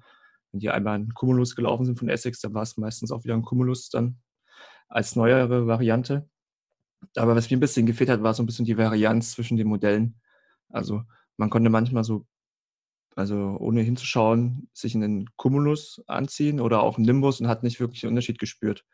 Wenn 0.51 0.59
die 0.59 0.71
einmal 0.71 0.99
ein 0.99 1.15
Cumulus 1.15 1.55
gelaufen 1.55 1.85
sind 1.85 2.01
von 2.01 2.09
Essex, 2.09 2.41
dann 2.41 2.53
war 2.55 2.63
es 2.63 2.77
meistens 2.77 3.13
auch 3.13 3.23
wieder 3.23 3.35
ein 3.35 3.43
Cumulus 3.43 3.91
dann 3.91 4.19
als 4.89 5.15
neuere 5.15 5.69
Variante. 5.69 6.29
Aber 7.15 7.37
was 7.37 7.49
mir 7.49 7.59
ein 7.59 7.61
bisschen 7.61 7.87
gefehlt 7.87 8.11
hat, 8.11 8.25
war 8.25 8.35
so 8.35 8.43
ein 8.43 8.47
bisschen 8.47 8.65
die 8.65 8.77
Varianz 8.77 9.31
zwischen 9.31 9.57
den 9.57 9.69
Modellen. 9.69 10.21
Also 10.69 11.05
man 11.37 11.49
konnte 11.49 11.71
manchmal 11.71 12.03
so, 12.03 12.27
also 13.17 13.57
ohne 13.59 13.81
hinzuschauen, 13.81 14.69
sich 14.73 14.95
einen 14.95 15.31
Cumulus 15.37 16.03
anziehen 16.07 16.61
oder 16.61 16.83
auch 16.83 16.99
einen 16.99 17.07
Nimbus 17.07 17.41
und 17.41 17.49
hat 17.49 17.63
nicht 17.63 17.81
wirklich 17.81 18.05
einen 18.05 18.13
Unterschied 18.13 18.39
gespürt. 18.39 18.85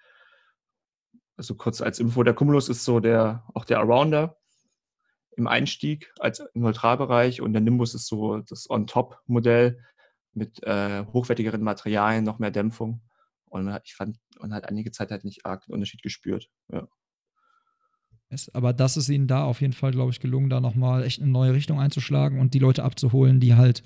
Also 1.37 1.57
kurz 1.57 1.81
als 1.81 1.99
Info, 1.99 2.23
der 2.23 2.35
Cumulus 2.35 2.69
ist 2.69 2.85
so 2.85 3.01
der, 3.01 3.45
auch 3.53 3.65
der 3.65 3.81
Arounder 3.81 4.39
im 5.37 5.49
Einstieg 5.49 6.13
als 6.21 6.43
Neutralbereich 6.55 7.41
und 7.41 7.53
der 7.53 7.63
Nimbus 7.63 7.95
ist 7.95 8.07
so 8.07 8.39
das 8.39 8.71
On-Top-Modell 8.71 9.83
mit 10.35 10.63
äh, 10.63 11.05
hochwertigeren 11.13 11.63
Materialien, 11.63 12.25
noch 12.25 12.39
mehr 12.39 12.51
Dämpfung. 12.53 13.03
Und 13.47 13.77
ich 13.85 13.95
fand, 13.95 14.19
man 14.39 14.55
hat 14.55 14.69
einige 14.69 14.93
Zeit 14.93 15.11
halt 15.11 15.25
nicht 15.25 15.45
arg 15.45 15.65
den 15.67 15.75
Unterschied 15.75 16.03
gespürt. 16.03 16.49
Ja. 16.71 16.87
Aber 18.53 18.73
das 18.73 18.97
ist 18.97 19.09
ihnen 19.09 19.27
da 19.27 19.45
auf 19.45 19.61
jeden 19.61 19.73
Fall, 19.73 19.93
glaube 19.93 20.11
ich, 20.11 20.21
gelungen, 20.21 20.51
da 20.51 20.61
nochmal 20.61 21.05
echt 21.05 21.21
eine 21.21 21.31
neue 21.31 21.53
Richtung 21.55 21.79
einzuschlagen 21.79 22.41
und 22.41 22.55
die 22.55 22.59
Leute 22.59 22.85
abzuholen, 22.85 23.41
die 23.41 23.55
halt 23.55 23.83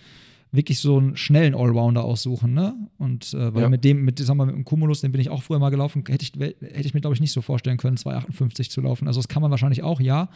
wirklich 0.53 0.79
so 0.79 0.99
einen 0.99 1.17
schnellen 1.17 1.55
Allrounder 1.55 2.05
aussuchen, 2.05 2.55
ne? 2.55 2.75
Und 2.99 3.35
äh, 3.35 3.55
weil 3.55 3.63
ja. 3.63 3.69
mit 3.69 3.85
dem, 3.85 4.05
mit, 4.05 4.19
sagen 4.19 4.39
wir, 4.39 4.47
mit 4.47 4.55
dem 4.55 4.65
Cumulus, 4.65 5.01
den 5.01 5.13
bin 5.13 5.21
ich 5.21 5.29
auch 5.29 5.43
früher 5.43 5.59
mal 5.59 5.71
gelaufen, 5.71 6.05
hätte 6.09 6.25
ich, 6.25 6.33
hätte 6.35 6.87
ich 6.87 6.95
mir, 6.95 7.01
glaube 7.01 7.15
ich, 7.15 7.21
nicht 7.21 7.33
so 7.33 7.43
vorstellen 7.43 7.77
können, 7.77 7.97
2,58 7.97 8.71
zu 8.71 8.81
laufen. 8.81 9.09
Also 9.09 9.21
das 9.21 9.29
kann 9.29 9.43
man 9.43 9.51
wahrscheinlich 9.51 9.83
auch, 9.83 10.01
ja. 10.01 10.29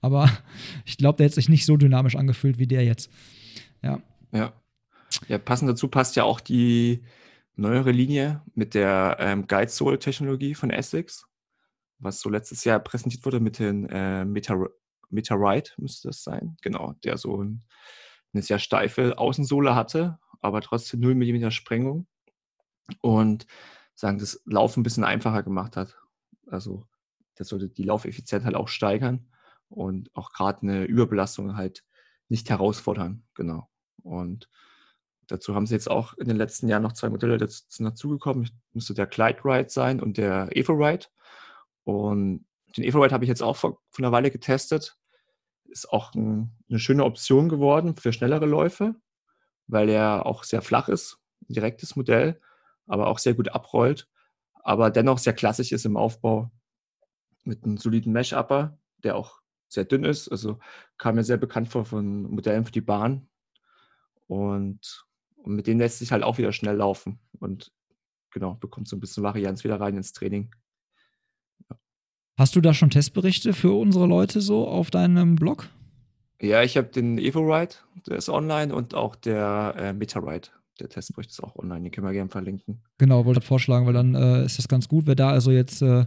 Aber 0.00 0.30
ich 0.84 0.96
glaube, 0.96 1.16
der 1.18 1.26
hätte 1.26 1.34
sich 1.34 1.48
nicht 1.48 1.66
so 1.66 1.76
dynamisch 1.76 2.16
angefühlt 2.16 2.58
wie 2.58 2.66
der 2.66 2.84
jetzt. 2.84 3.10
Ja. 3.82 4.00
Ja. 4.32 4.52
Ja, 5.28 5.38
passend 5.38 5.70
dazu 5.70 5.88
passt 5.88 6.16
ja 6.16 6.24
auch 6.24 6.40
die 6.40 7.02
neuere 7.54 7.90
Linie 7.90 8.42
mit 8.54 8.74
der 8.74 9.16
ähm, 9.20 9.46
Guide 9.46 9.70
Soul 9.70 9.98
Technologie 9.98 10.54
von 10.54 10.70
Essex 10.70 11.26
was 11.98 12.20
so 12.20 12.28
letztes 12.28 12.64
Jahr 12.64 12.78
präsentiert 12.80 13.24
wurde 13.24 13.40
mit 13.40 13.58
den 13.58 13.88
äh, 13.88 14.24
Meta, 14.24 14.66
Meteorite, 15.08 15.72
müsste 15.78 16.08
das 16.08 16.22
sein. 16.22 16.56
Genau, 16.62 16.94
der 17.04 17.16
so 17.16 17.42
ein, 17.42 17.64
eine 18.32 18.42
sehr 18.42 18.58
steife 18.58 19.18
Außensohle 19.18 19.74
hatte, 19.74 20.18
aber 20.40 20.60
trotzdem 20.60 21.00
0 21.00 21.14
mm 21.14 21.50
Sprengung 21.50 22.06
und 23.00 23.46
sagen, 23.94 24.18
das 24.18 24.42
Laufen 24.44 24.80
ein 24.80 24.82
bisschen 24.82 25.04
einfacher 25.04 25.42
gemacht 25.42 25.76
hat. 25.76 25.96
Also 26.46 26.86
das 27.36 27.48
sollte 27.48 27.68
die 27.68 27.82
Laufeffizienz 27.82 28.44
halt 28.44 28.54
auch 28.54 28.68
steigern 28.68 29.28
und 29.68 30.14
auch 30.14 30.32
gerade 30.32 30.62
eine 30.62 30.84
Überbelastung 30.84 31.56
halt 31.56 31.84
nicht 32.28 32.50
herausfordern. 32.50 33.24
Genau. 33.34 33.68
Und 34.02 34.48
dazu 35.26 35.54
haben 35.54 35.66
sie 35.66 35.74
jetzt 35.74 35.90
auch 35.90 36.14
in 36.14 36.28
den 36.28 36.36
letzten 36.36 36.68
Jahren 36.68 36.82
noch 36.82 36.92
zwei 36.92 37.08
Modelle 37.08 37.38
dazugekommen. 37.38 38.50
Müsste 38.72 38.94
der 38.94 39.06
Glide 39.06 39.44
Ride 39.44 39.70
sein 39.70 40.00
und 40.00 40.16
der 40.18 40.54
Evo 40.56 40.72
Ride. 40.72 41.06
Und 41.86 42.44
den 42.76 42.82
Everwrite 42.82 43.14
habe 43.14 43.24
ich 43.24 43.28
jetzt 43.28 43.44
auch 43.44 43.56
vor, 43.56 43.78
vor 43.90 44.04
einer 44.04 44.10
Weile 44.10 44.32
getestet. 44.32 44.98
Ist 45.66 45.92
auch 45.92 46.12
ein, 46.14 46.50
eine 46.68 46.80
schöne 46.80 47.04
Option 47.04 47.48
geworden 47.48 47.94
für 47.94 48.12
schnellere 48.12 48.44
Läufe, 48.44 48.96
weil 49.68 49.88
er 49.88 50.26
auch 50.26 50.42
sehr 50.42 50.62
flach 50.62 50.88
ist, 50.88 51.18
ein 51.48 51.54
direktes 51.54 51.94
Modell, 51.94 52.40
aber 52.88 53.06
auch 53.06 53.20
sehr 53.20 53.34
gut 53.34 53.50
abrollt, 53.50 54.08
aber 54.64 54.90
dennoch 54.90 55.18
sehr 55.18 55.32
klassisch 55.32 55.70
ist 55.70 55.86
im 55.86 55.96
Aufbau 55.96 56.50
mit 57.44 57.62
einem 57.62 57.76
soliden 57.76 58.12
Mesh-Upper, 58.12 58.76
der 59.04 59.14
auch 59.14 59.40
sehr 59.68 59.84
dünn 59.84 60.02
ist. 60.02 60.28
Also 60.28 60.58
kam 60.98 61.14
mir 61.14 61.22
sehr 61.22 61.36
bekannt 61.36 61.68
vor 61.68 61.84
von 61.84 62.22
Modellen 62.22 62.64
für 62.64 62.72
die 62.72 62.80
Bahn. 62.80 63.28
Und, 64.26 65.06
und 65.36 65.54
mit 65.54 65.68
dem 65.68 65.78
lässt 65.78 66.00
sich 66.00 66.10
halt 66.10 66.24
auch 66.24 66.38
wieder 66.38 66.52
schnell 66.52 66.74
laufen 66.74 67.20
und 67.38 67.72
genau, 68.32 68.54
bekommt 68.54 68.88
so 68.88 68.96
ein 68.96 69.00
bisschen 69.00 69.22
Varianz 69.22 69.62
wieder 69.62 69.80
rein 69.80 69.96
ins 69.96 70.12
Training. 70.12 70.50
Hast 72.38 72.54
du 72.54 72.60
da 72.60 72.74
schon 72.74 72.90
Testberichte 72.90 73.54
für 73.54 73.72
unsere 73.72 74.06
Leute 74.06 74.42
so 74.42 74.68
auf 74.68 74.90
deinem 74.90 75.36
Blog? 75.36 75.70
Ja, 76.40 76.62
ich 76.62 76.76
habe 76.76 76.88
den 76.88 77.16
EvoRide, 77.16 77.76
der 78.06 78.18
ist 78.18 78.28
online 78.28 78.74
und 78.74 78.94
auch 78.94 79.16
der 79.16 79.74
äh, 79.78 79.92
MetaRide. 79.94 80.48
Der 80.78 80.90
Testbericht 80.90 81.30
ist 81.30 81.42
auch 81.42 81.56
online, 81.56 81.84
den 81.84 81.90
können 81.92 82.06
wir 82.06 82.12
gerne 82.12 82.28
verlinken. 82.28 82.82
Genau, 82.98 83.24
wollte 83.24 83.40
vorschlagen, 83.40 83.86
weil 83.86 83.94
dann 83.94 84.14
äh, 84.14 84.44
ist 84.44 84.58
das 84.58 84.68
ganz 84.68 84.86
gut. 84.86 85.06
Wer 85.06 85.14
da 85.14 85.30
also 85.30 85.50
jetzt 85.50 85.80
äh, 85.80 86.04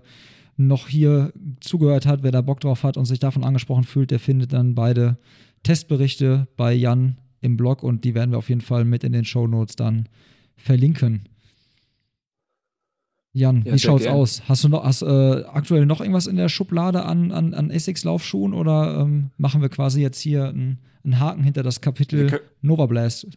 noch 0.56 0.88
hier 0.88 1.34
zugehört 1.62 2.06
hat, 2.06 2.22
wer 2.22 2.32
da 2.32 2.42
Bock 2.42 2.60
drauf 2.60 2.84
hat 2.84 2.96
und 2.96 3.06
sich 3.06 3.18
davon 3.18 3.44
angesprochen 3.44 3.84
fühlt, 3.84 4.12
der 4.12 4.20
findet 4.20 4.54
dann 4.54 4.76
beide 4.76 5.18
Testberichte 5.64 6.48
bei 6.56 6.74
Jan 6.74 7.18
im 7.42 7.58
Blog 7.58 7.82
und 7.82 8.04
die 8.04 8.14
werden 8.14 8.30
wir 8.30 8.38
auf 8.38 8.50
jeden 8.50 8.62
Fall 8.62 8.86
mit 8.86 9.04
in 9.04 9.14
den 9.14 9.26
Show 9.26 9.48
Notes 9.48 9.76
dann 9.76 10.08
verlinken. 10.58 11.24
Jan, 13.32 13.64
ja, 13.64 13.74
wie 13.74 13.80
schaut's 13.80 14.04
gern. 14.04 14.16
aus? 14.16 14.42
Hast 14.48 14.64
du 14.64 14.70
noch 14.70 14.84
hast, 14.84 15.04
äh, 15.04 15.44
aktuell 15.44 15.86
noch 15.86 16.02
irgendwas 16.02 16.28
in 16.28 16.36
der 16.36 16.50
Schublade 16.50 17.04
an, 17.06 17.32
an, 17.32 17.54
an 17.54 17.70
Essex-Laufschuhen 17.70 18.54
oder 18.54 19.02
ähm, 19.02 19.30
machen 19.38 19.62
wir 19.62 19.70
quasi 19.70 20.02
jetzt 20.02 20.20
hier 20.20 20.48
einen, 20.48 20.80
Haken 21.12 21.44
hinter 21.44 21.64
das 21.64 21.82
Kapitel. 21.82 22.42
Nova 22.62 22.86
Blast? 22.86 23.28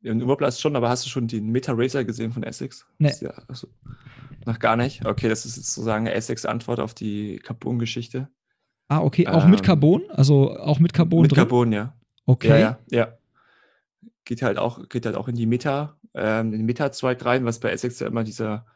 Ja, 0.00 0.14
Nova 0.14 0.34
Blast 0.34 0.60
schon, 0.60 0.74
aber 0.74 0.88
hast 0.88 1.04
du 1.04 1.10
schon 1.10 1.28
den 1.28 1.48
Meta 1.50 1.72
Racer 1.76 2.04
gesehen 2.04 2.32
von 2.32 2.42
Essex? 2.42 2.86
Nee. 2.98 3.12
Ja, 3.20 3.30
also, 3.46 3.68
noch 4.46 4.58
gar 4.58 4.76
nicht? 4.76 5.04
Okay, 5.06 5.28
das 5.28 5.44
ist 5.44 5.54
sozusagen 5.54 6.06
Essex 6.06 6.44
Antwort 6.44 6.80
auf 6.80 6.94
die 6.94 7.36
Carbon-Geschichte. 7.36 8.28
Ah, 8.88 9.00
okay, 9.00 9.26
auch 9.26 9.44
ähm, 9.44 9.50
mit 9.50 9.62
Carbon? 9.62 10.02
Also 10.10 10.56
auch 10.58 10.78
mit 10.78 10.92
Carbon 10.92 11.22
Mit 11.22 11.32
drin? 11.32 11.36
Carbon, 11.36 11.72
ja. 11.72 11.94
Okay. 12.26 12.48
Ja, 12.48 12.58
ja, 12.58 12.78
ja. 12.90 13.18
Geht 14.24 14.42
halt 14.42 14.58
auch, 14.58 14.88
geht 14.88 15.06
halt 15.06 15.16
auch 15.16 15.28
in 15.28 15.36
die 15.36 15.46
Meta 15.46 15.96
ähm, 16.14 16.50
den 16.50 16.64
Meta-Zweig 16.64 17.24
rein, 17.24 17.44
was 17.44 17.60
bei 17.60 17.70
Essex 17.70 17.98
ja 18.00 18.06
immer 18.06 18.24
dieser 18.24 18.66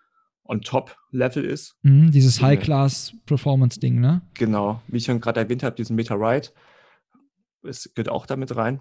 On-Top-Level 0.45 1.45
ist. 1.45 1.77
Mhm, 1.83 2.11
dieses 2.11 2.41
High-Class-Performance-Ding, 2.41 4.01
ne? 4.01 4.23
Genau, 4.35 4.81
wie 4.89 4.99
ich 4.99 5.05
schon 5.05 5.21
gerade 5.21 5.41
erwähnt 5.41 5.63
habe, 5.63 5.77
diesen 5.77 5.97
Meta-Ride. 5.97 6.49
Es 7.63 7.93
geht 7.95 8.09
auch 8.09 8.27
damit 8.27 8.55
rein. 8.57 8.81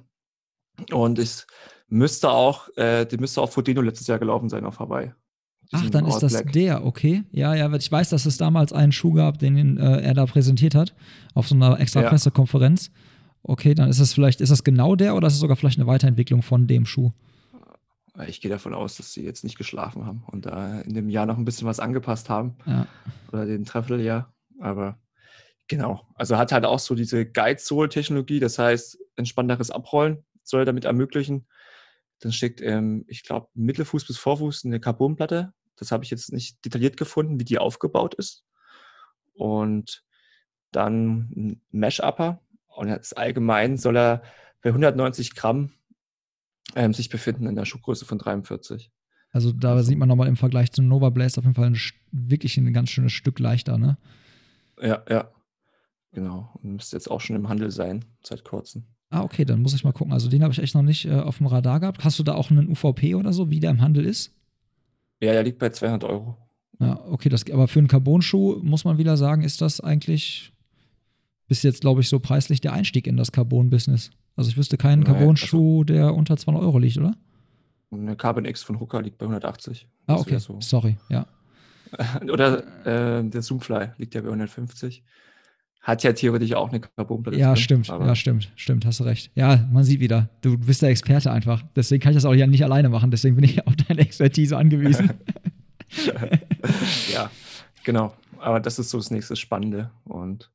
Und 0.92 1.20
es 1.20 1.48
müsste 1.88 2.30
auch, 2.30 2.70
äh, 2.78 3.06
die 3.06 3.18
müsste 3.18 3.42
auch 3.42 3.52
Fodeno 3.52 3.82
letztes 3.82 4.08
Jahr 4.08 4.20
gelaufen 4.20 4.50
sein 4.50 4.66
auf 4.66 4.80
Hawaii. 4.80 5.12
Ach, 5.72 5.90
dann 5.90 6.06
ist 6.06 6.20
das 6.20 6.44
der, 6.46 6.86
okay. 6.86 7.24
Ja, 7.32 7.56
ja, 7.56 7.74
ich 7.74 7.92
weiß, 7.92 8.10
dass 8.10 8.28
es 8.28 8.38
damals 8.38 8.72
einen 8.72 8.92
Schuh 8.92 9.14
gab, 9.14 9.40
den 9.40 9.78
äh, 9.78 10.02
er 10.02 10.14
da 10.14 10.26
präsentiert 10.28 10.76
hat, 10.76 10.94
auf 11.34 11.48
so 11.48 11.56
einer 11.56 11.80
extra 11.80 12.04
ja. 12.04 12.10
Okay, 13.48 13.76
dann 13.76 13.90
ist 13.90 14.00
es 14.00 14.12
vielleicht, 14.12 14.42
ist 14.42 14.52
das 14.52 14.64
genau 14.64 14.96
der 14.96 15.16
oder 15.16 15.28
ist 15.28 15.34
es 15.34 15.40
sogar 15.40 15.56
vielleicht 15.56 15.78
eine 15.78 15.86
Weiterentwicklung 15.86 16.42
von 16.42 16.66
dem 16.66 16.88
Schuh? 16.88 17.12
Ich 18.28 18.42
gehe 18.42 18.50
davon 18.50 18.74
aus, 18.74 18.98
dass 18.98 19.14
sie 19.14 19.24
jetzt 19.24 19.44
nicht 19.44 19.58
geschlafen 19.58 20.06
haben 20.06 20.24
und 20.28 20.48
da 20.48 20.82
in 20.82 20.96
dem 20.96 21.10
Jahr 21.10 21.28
noch 21.28 21.38
ein 21.38 21.46
bisschen 21.46 21.68
was 21.68 21.80
angepasst 21.80 22.30
haben. 22.30 22.56
Ja. 22.66 22.88
Oder 23.32 23.46
den 23.46 23.66
Treffeljahr. 23.66 24.34
Aber 24.60 24.98
genau. 25.68 26.08
Also 26.16 26.38
hat 26.38 26.52
halt 26.52 26.66
auch 26.66 26.80
so 26.80 26.96
diese 26.96 27.26
Guide-Soul-Technologie, 27.26 28.40
das 28.40 28.58
heißt, 28.58 28.98
entspannteres 29.16 29.70
Abrollen 29.70 30.26
soll 30.42 30.66
damit 30.66 30.86
ermöglichen. 30.86 31.46
Dann 32.22 32.32
steckt, 32.32 32.62
ähm, 32.62 33.06
ich 33.08 33.24
glaube, 33.24 33.50
Mittelfuß 33.54 34.08
bis 34.08 34.18
Vorfuß 34.18 34.66
eine 34.66 34.80
Carbonplatte. 34.80 35.54
Das 35.76 35.92
habe 35.92 36.04
ich 36.04 36.10
jetzt 36.10 36.32
nicht 36.32 36.64
detailliert 36.66 36.98
gefunden, 36.98 37.40
wie 37.40 37.46
die 37.46 37.60
aufgebaut 37.60 38.16
ist. 38.16 38.44
Und 39.34 40.04
dann 40.72 41.30
ein 41.36 41.62
Mesh-Upper. 41.72 42.42
Und 42.76 42.90
jetzt 42.90 43.18
allgemein 43.18 43.78
soll 43.78 43.98
er 43.98 44.22
bei 44.62 44.70
190 44.70 45.36
Gramm 45.36 45.72
ähm, 46.76 46.94
sich 46.94 47.10
befinden 47.10 47.48
in 47.48 47.56
der 47.56 47.66
Schuhgröße 47.66 48.06
von 48.06 48.18
43. 48.18 48.92
Also 49.32 49.52
da 49.52 49.74
also. 49.74 49.84
sieht 49.90 49.98
man 49.98 50.08
nochmal 50.08 50.28
im 50.28 50.38
Vergleich 50.38 50.72
zum 50.72 50.88
Nova 50.88 51.10
Blaze 51.10 51.40
auf 51.40 51.46
jeden 51.46 51.56
Fall 51.56 51.68
ein, 51.68 51.78
wirklich 52.12 52.58
ein 52.58 52.74
ganz 52.74 52.90
schönes 52.90 53.12
Stück 53.12 53.40
leichter, 53.40 53.78
ne? 53.78 53.98
Ja, 54.82 55.04
ja. 55.10 55.30
Genau. 56.12 56.50
Und 56.64 56.76
müsste 56.76 56.96
jetzt 56.96 57.12
auch 57.12 57.20
schon 57.20 57.36
im 57.36 57.50
Handel 57.50 57.72
sein, 57.72 58.06
seit 58.24 58.46
kurzem. 58.46 58.86
Ah, 59.10 59.22
okay, 59.22 59.46
dann 59.46 59.62
muss 59.62 59.74
ich 59.74 59.84
mal 59.84 59.92
gucken. 59.92 60.14
Also 60.14 60.30
den 60.30 60.42
habe 60.42 60.54
ich 60.54 60.60
echt 60.60 60.76
noch 60.76 60.82
nicht 60.82 61.06
äh, 61.06 61.20
auf 61.20 61.38
dem 61.38 61.48
Radar 61.48 61.80
gehabt. 61.80 62.04
Hast 62.04 62.18
du 62.18 62.24
da 62.24 62.34
auch 62.34 62.50
einen 62.50 62.70
UVP 62.70 63.16
oder 63.16 63.34
so, 63.34 63.50
wie 63.50 63.60
der 63.60 63.72
im 63.72 63.82
Handel 63.82 64.06
ist? 64.06 64.34
Ja, 65.22 65.34
der 65.34 65.44
liegt 65.44 65.60
bei 65.60 65.70
200 65.70 66.04
Euro. 66.06 66.38
Ja, 66.80 67.00
okay, 67.06 67.30
das, 67.30 67.50
aber 67.52 67.68
für 67.68 67.80
einen 67.80 67.88
Carbon-Schuh 67.88 68.60
muss 68.62 68.84
man 68.84 68.98
wieder 68.98 69.16
sagen, 69.18 69.44
ist 69.44 69.62
das 69.62 69.80
eigentlich 69.80 70.54
bis 71.48 71.64
jetzt, 71.64 71.82
glaube 71.82 72.02
ich, 72.02 72.10
so 72.10 72.20
preislich 72.20 72.62
der 72.62 72.74
Einstieg 72.74 73.08
in 73.08 73.18
das 73.18 73.32
Carbon-Business. 73.32 74.12
Also 74.36 74.50
ich 74.50 74.58
wüsste 74.58 74.78
keinen 74.78 75.04
Carbon-Schuh, 75.04 75.82
also, 75.82 75.84
der 75.84 76.14
unter 76.14 76.38
200 76.38 76.64
Euro 76.64 76.80
liegt, 76.80 76.98
oder? 76.98 77.16
Eine 77.92 78.16
Carbon 78.16 78.46
X 78.46 78.64
von 78.64 78.80
Hooker 78.80 79.02
liegt 79.02 79.18
bei 79.18 79.26
180. 79.26 79.88
Ah, 80.08 80.16
okay. 80.16 80.40
So. 80.40 80.60
Sorry, 80.60 80.98
ja. 81.10 81.26
oder 82.32 83.20
äh, 83.20 83.24
der 83.24 83.42
Zoomfly 83.42 83.90
liegt 83.98 84.16
ja 84.16 84.22
bei 84.22 84.28
150. 84.28 85.04
Hat 85.82 86.02
ja 86.02 86.14
theoretisch 86.14 86.54
auch 86.54 86.70
eine 86.70 86.80
Carbonplatte. 86.80 87.38
Ja, 87.38 87.54
drin, 87.54 87.58
stimmt. 87.58 87.88
Ja, 87.88 88.16
stimmt. 88.16 88.52
Stimmt, 88.56 88.86
hast 88.88 89.00
du 89.00 89.04
recht. 89.04 89.32
Ja, 89.36 89.70
man 89.72 89.84
sieht 89.84 90.00
wieder. 90.00 90.30
Du 90.42 90.58
bist 90.58 90.82
der 90.82 90.90
Experte 90.90 91.32
einfach. 91.32 91.64
Deswegen 91.76 92.02
kann 92.02 92.12
ich 92.12 92.18
das 92.18 92.26
auch 92.26 92.34
ja 92.34 92.48
nicht 92.48 92.64
alleine 92.64 92.90
machen. 92.90 93.12
Deswegen 93.12 93.36
bin 93.36 93.46
ich 93.46 93.66
auf 93.68 93.76
deine 93.76 94.02
Expertise 94.02 94.58
angewiesen. 94.58 95.12
ja, 97.14 97.30
genau. 97.84 98.14
aber 98.40 98.60
das 98.60 98.80
ist 98.80 98.90
so 98.90 98.98
das 98.98 99.12
nächste 99.12 99.36
Spannende. 99.36 99.92
Und 100.06 100.50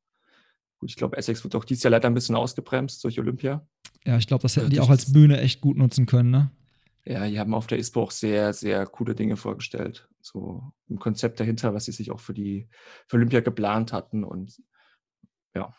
gut, 0.81 0.91
ich 0.91 0.97
glaube, 0.97 1.17
Essex 1.17 1.45
wird 1.45 1.55
auch 1.55 1.65
dieses 1.65 1.83
Jahr 1.83 1.93
leider 1.93 2.09
ein 2.09 2.15
bisschen 2.15 2.35
ausgebremst 2.35 3.05
durch 3.05 3.19
Olympia. 3.21 3.67
Ja, 4.05 4.17
ich 4.17 4.27
glaube, 4.27 4.43
das 4.43 4.57
hätten 4.57 4.71
die 4.71 4.81
auch 4.81 4.91
als 4.91 5.13
Bühne 5.13 5.41
echt 5.41 5.61
gut 5.61 5.77
nutzen 5.77 6.07
können, 6.07 6.31
ne? 6.31 6.51
Ja, 7.05 7.27
die 7.27 7.39
haben 7.39 7.55
auf 7.55 7.67
der 7.67 7.79
ISPO 7.79 8.03
auch 8.03 8.11
sehr, 8.11 8.53
sehr 8.53 8.87
coole 8.87 9.15
Dinge 9.15 9.37
vorgestellt. 9.37 10.09
So 10.21 10.63
ein 10.91 10.99
Konzept 10.99 11.41
dahinter, 11.41 11.73
was 11.75 11.87
sie 11.87 11.93
sich 11.93 12.11
auch 12.11 12.21
für 12.21 12.35
die 12.35 12.69
für 13.07 13.17
Olympia 13.17 13.41
geplant 13.41 13.93
hatten. 13.93 14.23
Und 14.23 14.61
ja. 15.55 15.75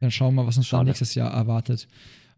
Dann 0.00 0.10
schauen 0.10 0.34
wir 0.34 0.42
mal, 0.42 0.48
was 0.48 0.56
uns 0.56 0.68
da 0.68 0.84
nächstes 0.84 1.14
Jahr 1.14 1.32
erwartet. 1.32 1.88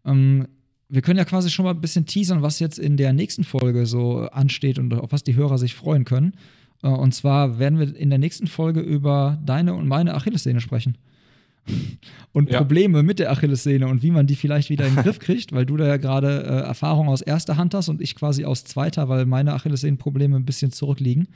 Ähm, 0.03 0.47
wir 0.89 1.01
können 1.01 1.19
ja 1.19 1.25
quasi 1.25 1.49
schon 1.49 1.65
mal 1.65 1.71
ein 1.71 1.81
bisschen 1.81 2.05
teasern, 2.05 2.41
was 2.41 2.59
jetzt 2.59 2.79
in 2.79 2.97
der 2.97 3.13
nächsten 3.13 3.43
Folge 3.43 3.85
so 3.85 4.21
ansteht 4.31 4.79
und 4.79 4.93
auf 4.93 5.11
was 5.11 5.23
die 5.23 5.35
Hörer 5.35 5.57
sich 5.57 5.75
freuen 5.75 6.03
können. 6.03 6.33
Äh, 6.81 6.89
und 6.89 7.13
zwar 7.13 7.59
werden 7.59 7.79
wir 7.79 7.95
in 7.95 8.09
der 8.09 8.19
nächsten 8.19 8.47
Folge 8.47 8.81
über 8.81 9.39
deine 9.45 9.75
und 9.75 9.87
meine 9.87 10.15
Achillessehne 10.15 10.59
sprechen. 10.59 10.97
und 12.33 12.49
ja. 12.49 12.57
Probleme 12.59 13.03
mit 13.03 13.19
der 13.19 13.31
Achillessehne 13.31 13.87
und 13.87 14.03
wie 14.03 14.11
man 14.11 14.27
die 14.27 14.35
vielleicht 14.35 14.69
wieder 14.69 14.87
in 14.87 14.95
den 14.95 15.03
Griff 15.03 15.19
kriegt, 15.19 15.51
weil 15.53 15.65
du 15.65 15.77
da 15.77 15.87
ja 15.87 15.97
gerade 15.97 16.43
äh, 16.43 16.67
Erfahrung 16.67 17.09
aus 17.09 17.21
erster 17.21 17.57
Hand 17.57 17.73
hast 17.73 17.89
und 17.89 18.01
ich 18.01 18.15
quasi 18.15 18.45
aus 18.45 18.63
zweiter, 18.63 19.09
weil 19.09 19.25
meine 19.25 19.53
Achillessehnenprobleme 19.53 20.35
ein 20.35 20.45
bisschen 20.45 20.71
zurückliegen. 20.71 21.27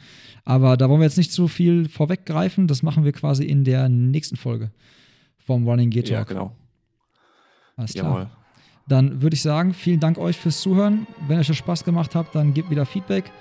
Aber 0.44 0.78
da 0.78 0.90
wollen 0.90 1.00
wir 1.00 1.06
jetzt 1.06 1.18
nicht 1.18 1.32
zu 1.32 1.48
viel 1.48 1.90
vorweggreifen. 1.90 2.68
Das 2.68 2.84
machen 2.84 3.04
wir 3.04 3.12
quasi 3.12 3.46
in 3.46 3.64
der 3.64 3.90
nächsten 3.90 4.36
Folge 4.36 4.72
vom 5.38 5.68
Running 5.68 5.90
Gear 5.90 6.06
Talk. 6.06 6.12
Ja, 6.12 6.24
genau. 6.24 6.56
Alles 7.78 7.94
klar. 7.94 8.06
Jawohl. 8.06 8.30
Dann 8.88 9.22
würde 9.22 9.36
ich 9.36 9.42
sagen, 9.42 9.74
vielen 9.74 10.00
Dank 10.00 10.18
euch 10.18 10.38
fürs 10.38 10.62
Zuhören. 10.62 11.08
Wenn 11.28 11.40
euch 11.40 11.48
das 11.48 11.58
Spaß 11.58 11.84
gemacht 11.84 12.14
hat, 12.14 12.34
dann 12.34 12.54
gebt 12.54 12.70
wieder 12.70 12.86
Feedback. 12.86 13.32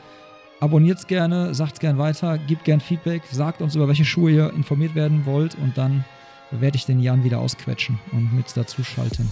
Abonniert 0.61 0.99
es 0.99 1.07
gerne, 1.07 1.55
sagt 1.55 1.75
es 1.75 1.81
gerne 1.81 1.99
weiter, 1.99 2.39
gebt 2.39 2.65
gerne 2.65 2.81
Feedback, 2.81 3.23
sagt 3.31 3.61
uns, 3.61 3.75
über 3.75 3.87
welche 3.89 4.05
Schuhe 4.05 4.31
ihr 4.31 4.53
informiert 4.55 4.95
werden 4.95 5.27
wollt 5.27 5.57
und 5.57 5.77
dann 5.77 6.05
werde 6.51 6.77
ich 6.77 6.87
den 6.87 7.01
Jan 7.01 7.25
wieder 7.25 7.41
ausquetschen 7.41 7.99
und 8.13 8.33
mit 8.33 8.57
dazu 8.57 8.83
schalten. 8.85 9.31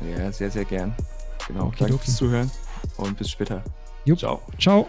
Ja, 0.00 0.30
sehr, 0.30 0.50
sehr 0.50 0.64
gern. 0.64 0.94
Genau. 1.46 1.66
Okay, 1.66 1.76
Danke 1.80 1.94
okay. 1.94 2.04
fürs 2.04 2.16
Zuhören 2.16 2.50
und 2.96 3.16
bis 3.16 3.30
später. 3.30 3.62
Jupp. 4.04 4.18
Ciao. 4.18 4.42
Ciao. 4.58 4.86